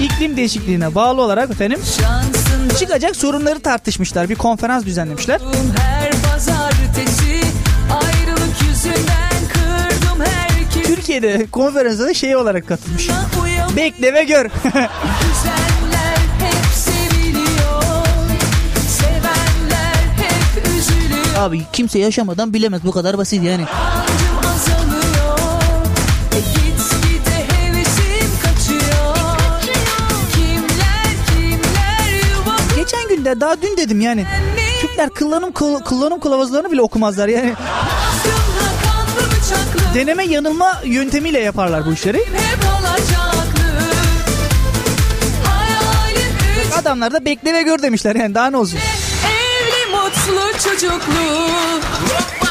iklim 0.00 0.36
değişikliğine 0.36 0.94
bağlı 0.94 1.22
olarak 1.22 1.50
efendim 1.50 1.80
Şansın 2.00 2.78
çıkacak 2.78 3.16
sorunları 3.16 3.60
tartışmışlar. 3.60 4.28
Bir 4.28 4.34
konferans 4.34 4.84
düzenlemişler. 4.84 5.40
her 5.78 6.10
pazartesi 6.12 7.40
Ayrılık 7.92 8.62
yüzünden 8.68 9.42
kırdım 9.52 10.24
herkesi 10.24 10.94
Türkiye'de 10.94 11.46
konferansa 11.52 12.04
da 12.04 12.14
şey 12.14 12.36
olarak 12.36 12.68
katılmış. 12.68 13.08
Bekle 13.76 14.14
ve 14.14 14.24
gör. 14.24 14.44
Abi 21.38 21.62
kimse 21.72 21.98
yaşamadan 21.98 22.52
bilemez 22.54 22.84
bu 22.84 22.92
kadar 22.92 23.18
basit 23.18 23.42
yani. 23.44 23.62
E 32.76 32.76
Geçen 32.76 33.08
günde 33.08 33.40
daha 33.40 33.62
dün 33.62 33.76
dedim 33.76 34.00
yani. 34.00 34.26
Türkler 34.80 35.10
kullanım 35.10 35.52
kullanım 35.84 36.20
kılavuzlarını 36.20 36.72
bile 36.72 36.82
okumazlar 36.82 37.28
yani. 37.28 37.54
Deneme 39.94 40.24
yanılma 40.24 40.80
yöntemiyle 40.84 41.38
yaparlar 41.38 41.86
bu 41.86 41.92
işleri. 41.92 42.24
Adamlar 46.80 47.12
da 47.12 47.24
bekle 47.24 47.54
ve 47.54 47.62
gör 47.62 47.82
demişler 47.82 48.16
yani 48.16 48.34
daha 48.34 48.50
ne 48.50 48.56
olsun. 48.56 48.78
Mutlu 50.82 52.41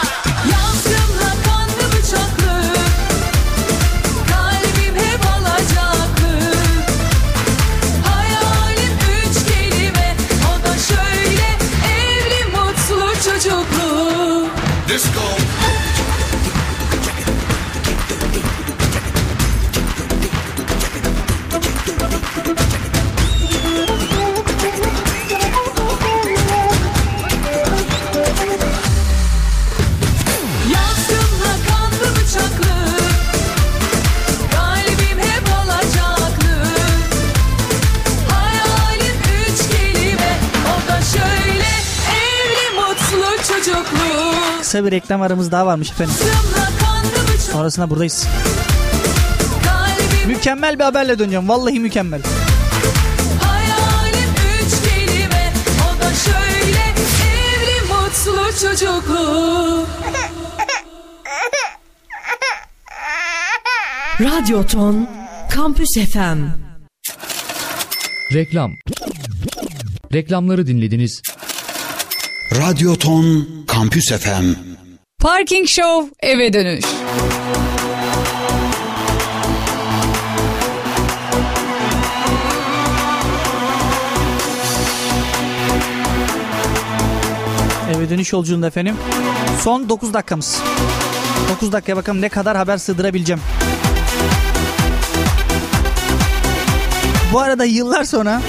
Kısa 44.72 44.86
bir 44.86 44.92
reklam 44.92 45.22
aramız 45.22 45.52
daha 45.52 45.66
varmış 45.66 45.92
efendim. 45.92 46.16
Sonrasında 47.52 47.90
buradayız. 47.90 48.28
Mükemmel 50.28 50.80
bir 50.80 50.84
haberle 50.84 51.20
döneceğim. 51.20 51.50
Vallahi 51.50 51.80
mükemmel. 51.80 52.22
Hayalim 53.42 54.30
üç 54.60 54.90
kelime 54.90 55.54
O 55.82 56.02
da 56.02 56.14
şöyle 56.14 56.84
Evli 57.32 57.82
mutlu 57.94 58.60
çocuklu 58.62 59.86
Radyo 64.22 64.66
Ton 64.66 65.08
Kampüs 65.50 65.94
FM 65.94 66.46
Reklam. 68.34 68.72
Reklamları 70.14 70.68
dinlediniz. 70.68 71.22
Radyo 72.52 72.96
Ton 72.96 73.48
Kampüs 73.68 74.12
FM 74.12 74.54
Parking 75.20 75.68
Show 75.68 76.10
eve 76.20 76.54
dönüş. 76.54 76.86
Eve 87.96 88.10
dönüş 88.10 88.34
yolculuğunda 88.34 88.68
efendim. 88.68 88.96
Son 89.62 89.90
9 89.90 90.14
dakikamız. 90.14 90.62
9 91.50 91.72
dakikaya 91.72 91.96
bakalım 91.96 92.22
ne 92.22 92.30
kadar 92.30 92.58
haber 92.58 92.78
sığdırabileceğim. 92.78 93.42
Bu 97.34 97.40
arada 97.40 97.66
yıllar 97.66 98.04
sonra 98.04 98.42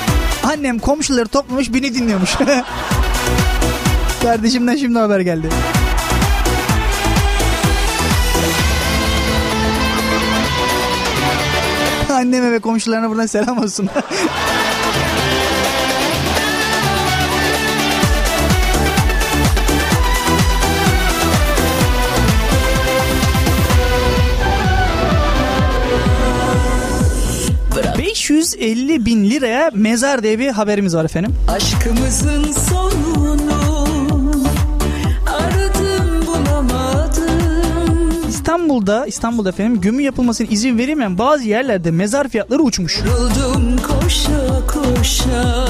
annem 0.42 0.78
komşuları 0.78 1.28
toplamış 1.28 1.74
beni 1.74 1.94
dinliyormuş. 1.94 2.30
Kardeşimden 4.22 4.76
şimdi 4.76 4.98
haber 4.98 5.20
geldi. 5.20 5.48
Anneme 12.12 12.52
ve 12.52 12.58
komşularına 12.58 13.10
buradan 13.10 13.26
selam 13.26 13.58
olsun. 13.58 13.88
Bırak 27.76 27.98
550 27.98 29.06
bin 29.06 29.30
liraya 29.30 29.70
mezar 29.74 30.22
diye 30.22 30.38
bir 30.38 30.48
haberimiz 30.48 30.96
var 30.96 31.04
efendim. 31.04 31.34
aşkımızın 31.48 32.52
sonunu 32.52 33.61
İstanbul'da 38.62 39.06
İstanbul'da 39.06 39.48
efendim 39.48 39.80
gömü 39.80 40.02
yapılmasına 40.02 40.46
izin 40.50 40.78
verilmeyen 40.78 41.18
bazı 41.18 41.44
yerlerde 41.44 41.90
mezar 41.90 42.28
fiyatları 42.28 42.62
uçmuş. 42.62 43.00
Koşa 43.88 44.66
koşa 44.66 45.68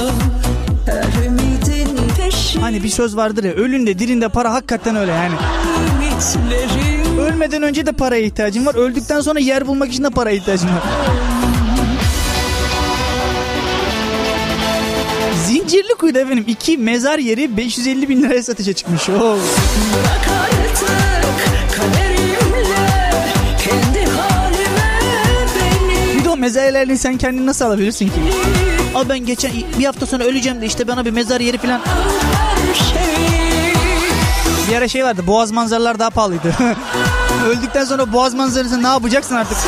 Hani 2.60 2.82
bir 2.82 2.88
söz 2.88 3.16
vardır 3.16 3.44
ya 3.44 3.52
ölünde 3.52 3.98
dirinde 3.98 4.28
para 4.28 4.52
hakikaten 4.52 4.96
öyle 4.96 5.12
yani. 5.12 5.34
ümitlerim 5.86 7.18
Ölmeden 7.18 7.62
önce 7.62 7.86
de 7.86 7.92
paraya 7.92 8.22
ihtiyacın 8.22 8.66
var. 8.66 8.74
Öldükten 8.74 9.20
sonra 9.20 9.38
yer 9.38 9.66
bulmak 9.66 9.92
için 9.92 10.04
de 10.04 10.10
paraya 10.10 10.36
ihtiyacın 10.36 10.68
var. 10.68 10.82
Zincirli 15.46 15.94
kuyuda 15.98 16.20
efendim 16.20 16.44
iki 16.46 16.78
mezar 16.78 17.18
yeri 17.18 17.56
550 17.56 18.08
bin 18.08 18.22
liraya 18.22 18.42
satışa 18.42 18.72
çıkmış. 18.72 19.08
Oo. 19.08 19.38
Bırak 19.94 20.28
artık 20.44 21.11
beni 26.42 26.54
Bir 26.54 26.56
de 26.56 26.60
o 26.60 26.60
mezar 26.60 26.64
yerlerini 26.64 26.98
sen 26.98 27.18
kendin 27.18 27.46
nasıl 27.46 27.64
alabilirsin 27.64 28.06
ki? 28.06 28.14
Abi 28.94 29.08
ben 29.08 29.26
geçen 29.26 29.52
bir 29.78 29.84
hafta 29.84 30.06
sonra 30.06 30.24
öleceğim 30.24 30.60
de 30.60 30.66
işte 30.66 30.88
bana 30.88 31.04
bir 31.04 31.10
mezar 31.10 31.40
yeri 31.40 31.58
falan. 31.58 31.80
Bir 34.70 34.76
ara 34.76 34.88
şey 34.88 35.04
vardı 35.04 35.22
boğaz 35.26 35.50
manzaralar 35.50 35.98
daha 35.98 36.10
pahalıydı. 36.10 36.54
Öldükten 37.46 37.84
sonra 37.84 38.12
boğaz 38.12 38.34
manzarası 38.34 38.82
ne 38.82 38.88
yapacaksın 38.88 39.34
artık? 39.34 39.58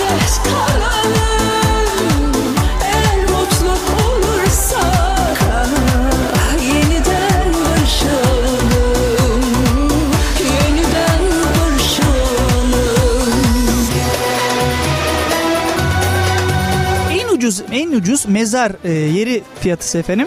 Ucuz 17.44 17.62
en 17.72 17.92
ucuz 17.92 18.26
mezar 18.26 18.72
e, 18.84 18.90
yeri 18.92 19.42
fiyatı 19.60 19.98
efendim 19.98 20.26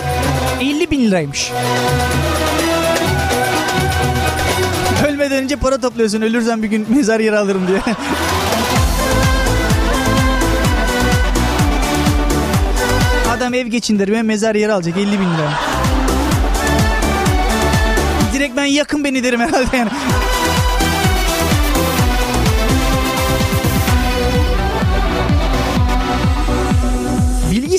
50 0.61 0.91
bin 0.91 1.07
liraymış. 1.07 1.51
Ölmeden 5.07 5.43
önce 5.43 5.55
para 5.55 5.78
topluyorsun 5.78 6.22
ölürsen 6.22 6.63
bir 6.63 6.68
gün 6.68 6.86
mezar 6.89 7.20
yeri 7.20 7.38
alırım 7.38 7.68
diye. 7.68 7.80
Adam 13.32 13.53
ev 13.53 13.68
geçindirmeye 13.68 14.24
mezar 14.24 14.55
yeri 14.55 14.74
alacak 14.74 14.97
50 14.97 15.05
bin 15.05 15.18
lira. 15.18 15.53
Direkt 18.34 18.57
ben 18.57 18.65
yakın 18.65 19.03
beni 19.03 19.24
derim 19.24 19.39
herhalde 19.39 19.78
yani. 19.78 19.89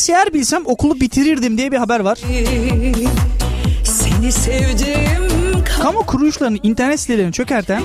Bilgisayar 0.09 0.32
bilsem 0.32 0.62
okulu 0.66 1.00
bitirirdim 1.00 1.59
diye 1.59 1.72
bir 1.72 1.76
haber 1.76 2.00
var. 2.00 2.18
Seni 3.84 4.32
sevdim 4.32 5.64
Kamu 5.82 6.06
kuruluşlarının 6.06 6.61
internet 6.62 7.00
sitelerini 7.00 7.32
çökerten 7.32 7.82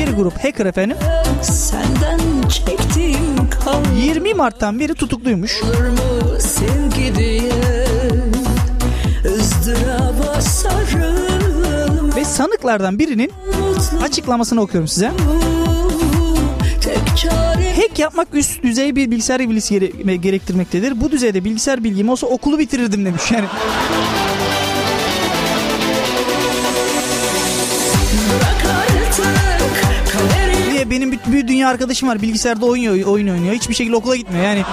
bir 0.00 0.12
grup 0.16 0.44
hacker 0.44 0.66
efendim 0.66 0.96
Senden 1.42 2.48
çektiğim 2.48 3.50
kan 3.64 3.84
20 4.02 4.34
Mart'tan 4.34 4.80
beri 4.80 4.94
tutukluymuş. 4.94 5.60
Ve 12.16 12.24
sanıklardan 12.24 12.98
birinin 12.98 13.32
açıklamasını 14.02 14.60
okuyorum 14.60 14.88
size. 14.88 15.12
Tek 17.88 17.98
yapmak 17.98 18.28
üst 18.34 18.62
düzey 18.62 18.96
bir 18.96 19.10
bilgisayar 19.10 19.40
bilgisi 19.40 19.74
gere- 19.80 20.16
gerektirmektedir. 20.16 21.00
Bu 21.00 21.10
düzeyde 21.10 21.44
bilgisayar 21.44 21.84
bilgim 21.84 22.08
olsa 22.08 22.26
okulu 22.26 22.58
bitirirdim 22.58 23.04
demiş. 23.04 23.22
Yani 23.32 23.46
diye 30.70 30.90
benim 30.90 31.12
bir, 31.12 31.18
bir 31.26 31.48
dünya 31.48 31.68
arkadaşım 31.68 32.08
var 32.08 32.22
bilgisayarda 32.22 32.66
oynuyor, 32.66 33.06
oyun 33.06 33.28
oynuyor. 33.28 33.54
Hiçbir 33.54 33.74
şekilde 33.74 33.96
okula 33.96 34.16
gitmiyor. 34.16 34.44
Yani 34.44 34.64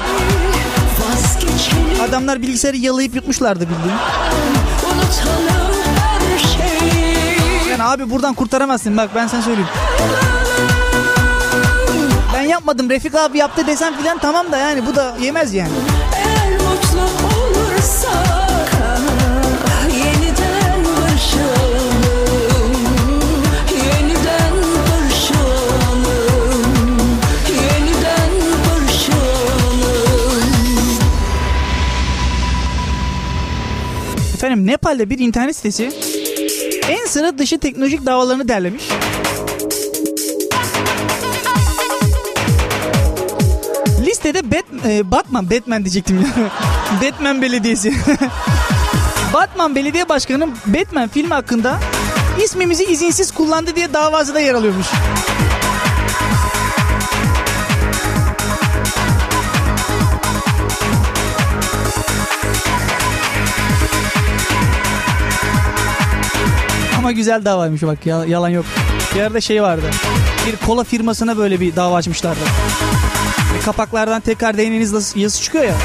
adamlar 2.10 2.42
bilgisayarı 2.42 2.78
yalayıp 2.78 3.16
yutmuşlardı 3.16 3.62
bildiğin. 3.70 3.98
Yani 7.72 7.84
abi 7.84 8.10
buradan 8.10 8.34
kurtaramazsın 8.34 8.98
bak 8.98 9.10
ben 9.16 9.28
sana 9.28 9.42
söyleyeyim. 9.42 9.70
Yapmadım 12.54 12.90
Refik 12.90 13.16
abi 13.16 13.38
yaptı 13.38 13.68
desem 13.68 13.98
filan 13.98 14.18
tamam 14.18 14.52
da 14.52 14.58
yani 14.58 14.86
bu 14.86 14.96
da 14.96 15.16
yemez 15.22 15.54
yani. 15.54 15.70
Eğer 16.16 16.52
mutlu 16.52 17.02
olursak 17.28 18.72
yeniden 19.90 20.86
barışalım 20.86 21.94
Yeniden 23.86 24.54
barışalım 24.88 26.06
Yeniden 27.50 28.32
barışalım 28.66 29.82
Efendim 34.34 34.68
Nepal'de 34.68 35.10
bir 35.10 35.20
internet 35.20 35.56
sitesi 35.56 35.92
en 36.90 37.06
sıra 37.06 37.38
dışı 37.38 37.60
teknolojik 37.60 38.06
davalarını 38.06 38.48
derlemiş. 38.48 38.84
Listede 44.24 44.52
Bat, 44.52 44.66
e, 44.86 45.12
Batman, 45.12 45.50
Batman 45.50 45.84
diyecektim 45.84 46.22
ya. 46.22 46.28
Batman 47.02 47.42
Belediyesi. 47.42 47.94
Batman 49.34 49.76
Belediye 49.76 50.10
Başkanı'nın 50.10 50.54
Batman 50.66 51.08
filmi 51.10 51.34
hakkında 51.34 51.80
ismimizi 52.44 52.84
izinsiz 52.84 53.32
kullandı 53.32 53.76
diye 53.76 53.94
davası 53.94 54.34
da 54.36 54.40
yer 54.40 54.54
alıyormuş. 54.54 54.88
Ama 66.98 67.12
güzel 67.12 67.46
davaymış 67.46 67.84
bak 67.84 68.06
ya- 68.06 68.26
yalan 68.26 68.50
yok. 68.50 68.66
Bir 69.16 69.22
arada 69.22 69.42
şey 69.42 69.64
vardı. 69.64 69.86
Bir 70.48 70.66
kola 70.68 70.84
firmasına 70.84 71.38
böyle 71.38 71.60
bir 71.60 71.76
dava 71.76 71.96
açmışlardı. 71.96 72.40
E, 73.62 73.66
Kapaklardan 73.66 74.22
tekrar 74.22 74.58
deneyiniz 74.58 74.92
yazısı- 75.16 75.42
çıkıyor 75.44 75.64
ya. 75.64 75.76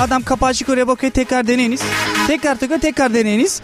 Adam 0.00 0.22
kapağı 0.22 0.54
çıkıyor 0.54 0.86
bakıyor 0.86 1.12
tekrar 1.12 1.46
deneyiniz. 1.46 1.80
Tekrar 2.26 2.56
tekrar 2.56 2.78
tekrar 2.78 3.14
deneyiniz. 3.14 3.62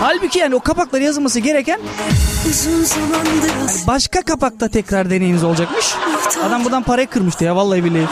Halbuki 0.00 0.38
yani 0.38 0.54
o 0.54 0.60
kapaklara 0.60 1.04
yazılması 1.04 1.40
gereken 1.40 1.80
zamandır 2.84 3.86
başka 3.86 4.22
kapakta 4.22 4.68
tekrar 4.68 5.10
deneyiniz 5.10 5.44
olacakmış. 5.44 5.94
Adam 6.48 6.64
buradan 6.64 6.82
parayı 6.82 7.06
kırmıştı 7.06 7.44
ya 7.44 7.56
vallahi 7.56 7.84
billahi. 7.84 8.06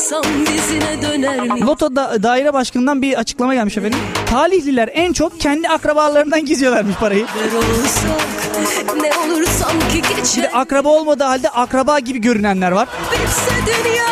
Ağlasam 0.00 0.22
kapansam 0.22 0.46
dizine 0.46 1.02
döner 1.02 1.40
mi? 1.40 1.60
Loto 1.60 1.96
da, 1.96 2.22
daire 2.22 2.54
başkanından 2.54 3.02
bir 3.02 3.18
açıklama 3.18 3.54
gelmiş 3.54 3.78
efendim. 3.78 3.98
Talihliler 4.26 4.90
en 4.92 5.12
çok 5.12 5.40
kendi 5.40 5.68
akrabalarından 5.68 6.44
gizliyorlarmış 6.44 6.96
parayı. 6.96 7.24
Olsak 7.24 8.96
ne 9.02 9.10
olur 9.16 9.44
sanki 9.44 10.02
Bir 10.02 10.16
geçer 10.16 10.42
de 10.42 10.50
akraba 10.50 10.88
olmadığı 10.88 11.24
halde 11.24 11.48
akraba 11.48 11.98
gibi 11.98 12.18
görünenler 12.18 12.72
var. 12.72 12.88
Bitse 13.12 13.50
dünya 13.66 14.06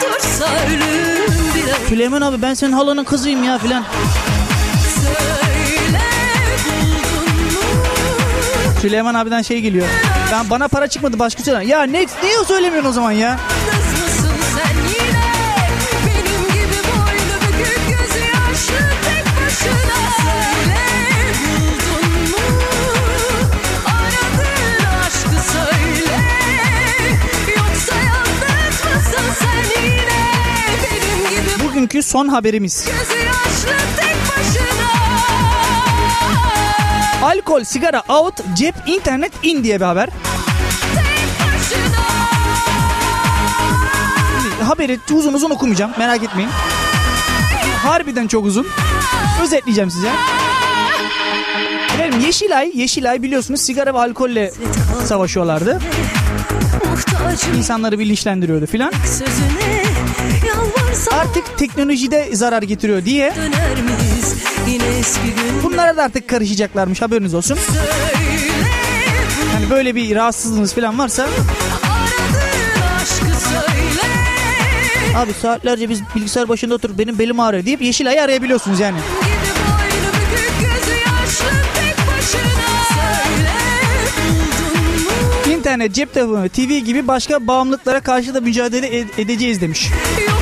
dursa 0.00 0.46
ölüm 0.66 1.54
bile 1.54 1.74
Süleyman 1.88 2.20
abi 2.20 2.42
ben 2.42 2.54
senin 2.54 2.72
halanın 2.72 3.04
kızıyım 3.04 3.44
ya 3.44 3.58
filan. 3.58 3.84
Süleyman 8.80 9.14
abiden 9.14 9.42
şey 9.42 9.60
geliyor. 9.60 9.86
Ben 10.32 10.50
bana 10.50 10.68
para 10.68 10.86
çıkmadı 10.88 11.18
başka 11.18 11.42
söyle. 11.42 11.66
Ya 11.66 11.82
ne 11.82 11.98
niye 12.22 12.44
söylemiyorsun 12.46 12.90
o 12.90 12.92
zaman 12.92 13.12
ya? 13.12 13.38
Bugünkü 31.94 32.08
son 32.08 32.28
haberimiz. 32.28 32.88
Alkol, 37.22 37.64
sigara 37.64 38.02
out, 38.08 38.34
cep, 38.56 38.74
internet 38.86 39.32
in 39.42 39.64
diye 39.64 39.80
bir 39.80 39.84
haber. 39.84 40.08
Haberi 44.62 44.98
uzun 45.12 45.32
uzun 45.32 45.50
okumayacağım 45.50 45.92
merak 45.98 46.22
etmeyin. 46.22 46.50
Harbiden 47.82 48.26
çok 48.26 48.46
uzun. 48.46 48.66
Özetleyeceğim 49.42 49.90
size. 49.90 50.10
Efendim 51.94 52.20
Yeşilay, 52.20 52.70
Yeşilay 52.74 53.22
biliyorsunuz 53.22 53.60
sigara 53.60 53.94
ve 53.94 53.98
alkolle 53.98 54.52
savaşıyorlardı. 55.06 55.80
İnsanları 57.56 57.98
bilinçlendiriyordu 57.98 58.66
filan. 58.66 58.92
Artık 61.10 61.58
teknolojide 61.58 62.28
zarar 62.36 62.62
getiriyor 62.62 63.04
diye. 63.04 63.32
Bunlara 65.62 65.96
da 65.96 66.02
artık 66.02 66.28
karışacaklarmış 66.28 67.02
haberiniz 67.02 67.34
olsun. 67.34 67.58
Yani 69.54 69.70
böyle 69.70 69.94
bir 69.94 70.14
rahatsızlığınız 70.16 70.74
falan 70.74 70.98
varsa. 70.98 71.26
Abi 75.16 75.32
saatlerce 75.42 75.88
biz 75.88 76.00
bilgisayar 76.16 76.48
başında 76.48 76.74
oturup 76.74 76.98
benim 76.98 77.18
belim 77.18 77.40
ağrıyor 77.40 77.64
deyip 77.66 77.82
Yeşilay'ı 77.82 78.22
arayabiliyorsunuz 78.22 78.80
yani. 78.80 78.98
İnternet, 85.50 85.94
cep 85.94 86.14
telefonu, 86.14 86.48
TV 86.48 86.78
gibi 86.78 87.08
başka 87.08 87.46
bağımlılıklara 87.46 88.00
karşı 88.00 88.34
da 88.34 88.40
mücadele 88.40 88.86
ed- 88.88 89.20
edeceğiz 89.20 89.60
demiş. 89.60 89.90
Yoksa 90.20 90.33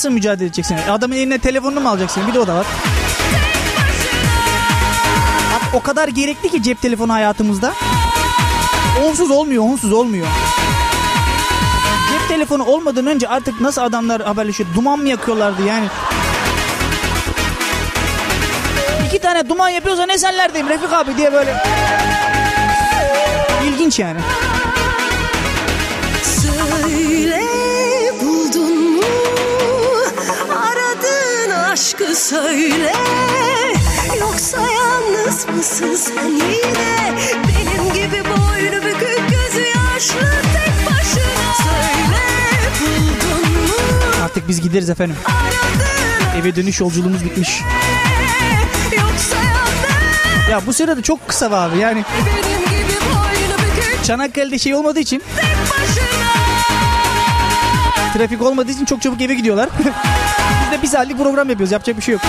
nasıl 0.00 0.10
mücadele 0.10 0.46
edeceksin? 0.46 0.76
Adamın 0.90 1.16
eline 1.16 1.38
telefonunu 1.38 1.80
mu 1.80 1.88
alacaksın? 1.88 2.22
Bir 2.28 2.34
de 2.34 2.38
o 2.38 2.46
da 2.46 2.54
var. 2.54 2.66
Bak, 5.52 5.74
o 5.74 5.82
kadar 5.82 6.08
gerekli 6.08 6.50
ki 6.50 6.62
cep 6.62 6.82
telefonu 6.82 7.12
hayatımızda. 7.12 7.72
Onsuz 9.04 9.30
olmuyor, 9.30 9.64
onsuz 9.64 9.92
olmuyor. 9.92 10.26
Cep 12.12 12.28
telefonu 12.28 12.64
olmadan 12.64 13.06
önce 13.06 13.28
artık 13.28 13.60
nasıl 13.60 13.82
adamlar 13.82 14.22
haberleşiyor? 14.22 14.68
Duman 14.74 14.98
mı 14.98 15.08
yakıyorlardı 15.08 15.66
yani? 15.66 15.86
İki 19.06 19.18
tane 19.18 19.48
duman 19.48 19.68
yapıyorsa 19.68 20.06
ne 20.06 20.18
senlerdeyim 20.18 20.68
Refik 20.68 20.92
abi 20.92 21.16
diye 21.16 21.32
böyle. 21.32 21.56
İlginç 23.64 23.98
yani. 23.98 24.20
Söyle 32.30 32.92
Yoksa 34.20 34.60
yalnız 34.60 35.48
mısın 35.48 35.94
sen 35.94 36.28
yine 36.28 37.14
Benim 37.48 37.92
gibi 37.92 38.24
boynu 38.24 38.84
bükük 38.84 39.22
gözü 39.30 39.66
yaşlı 39.66 40.30
tek 40.54 40.86
başına 40.86 41.54
Söyle 41.56 42.20
buldun 42.80 43.52
mu 43.52 43.74
Artık 44.24 44.48
biz 44.48 44.60
gideriz 44.60 44.90
efendim. 44.90 45.16
aradığın 45.26 46.40
Eve 46.40 46.56
dönüş 46.56 46.80
yolculuğumuz 46.80 47.24
bitmiş. 47.24 47.60
Yoksa 48.92 49.36
yalnız 49.36 50.50
Ya 50.50 50.66
bu 50.66 50.72
sırada 50.72 51.02
çok 51.02 51.28
kısa 51.28 51.46
abi 51.46 51.78
yani. 51.78 52.04
benim 52.26 52.60
gibi 52.60 52.98
boynu 53.06 53.58
bükük 53.58 54.04
Çanakkale'de 54.04 54.58
şey 54.58 54.74
olmadığı 54.74 55.00
için 55.00 55.22
tek 55.36 55.44
başına 55.70 56.30
trafik 58.14 58.42
olmadığı 58.42 58.70
için 58.70 58.84
çok 58.84 59.02
çabuk 59.02 59.20
eve 59.20 59.34
gidiyorlar. 59.34 59.68
De 60.72 60.82
bir 60.82 60.86
saatlik 60.86 61.18
program 61.18 61.48
yapıyoruz 61.48 61.72
yapacak 61.72 61.96
bir 61.96 62.02
şey 62.02 62.12
yok. 62.12 62.22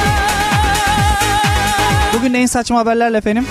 Bugün 2.13 2.33
en 2.33 2.45
saçma 2.45 2.79
haberlerle 2.79 3.17
efendim. 3.17 3.47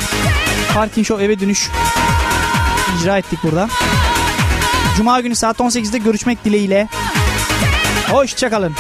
Parking 0.75 1.07
Show 1.07 1.25
eve 1.25 1.41
dönüş 1.41 1.71
icra 3.01 3.19
ettik 3.19 3.39
burada. 3.43 3.69
Cuma 4.97 5.21
günü 5.21 5.35
saat 5.35 5.59
18'de 5.59 5.99
görüşmek 5.99 6.45
dileğiyle. 6.45 6.89
Hoşçakalın. 8.11 8.75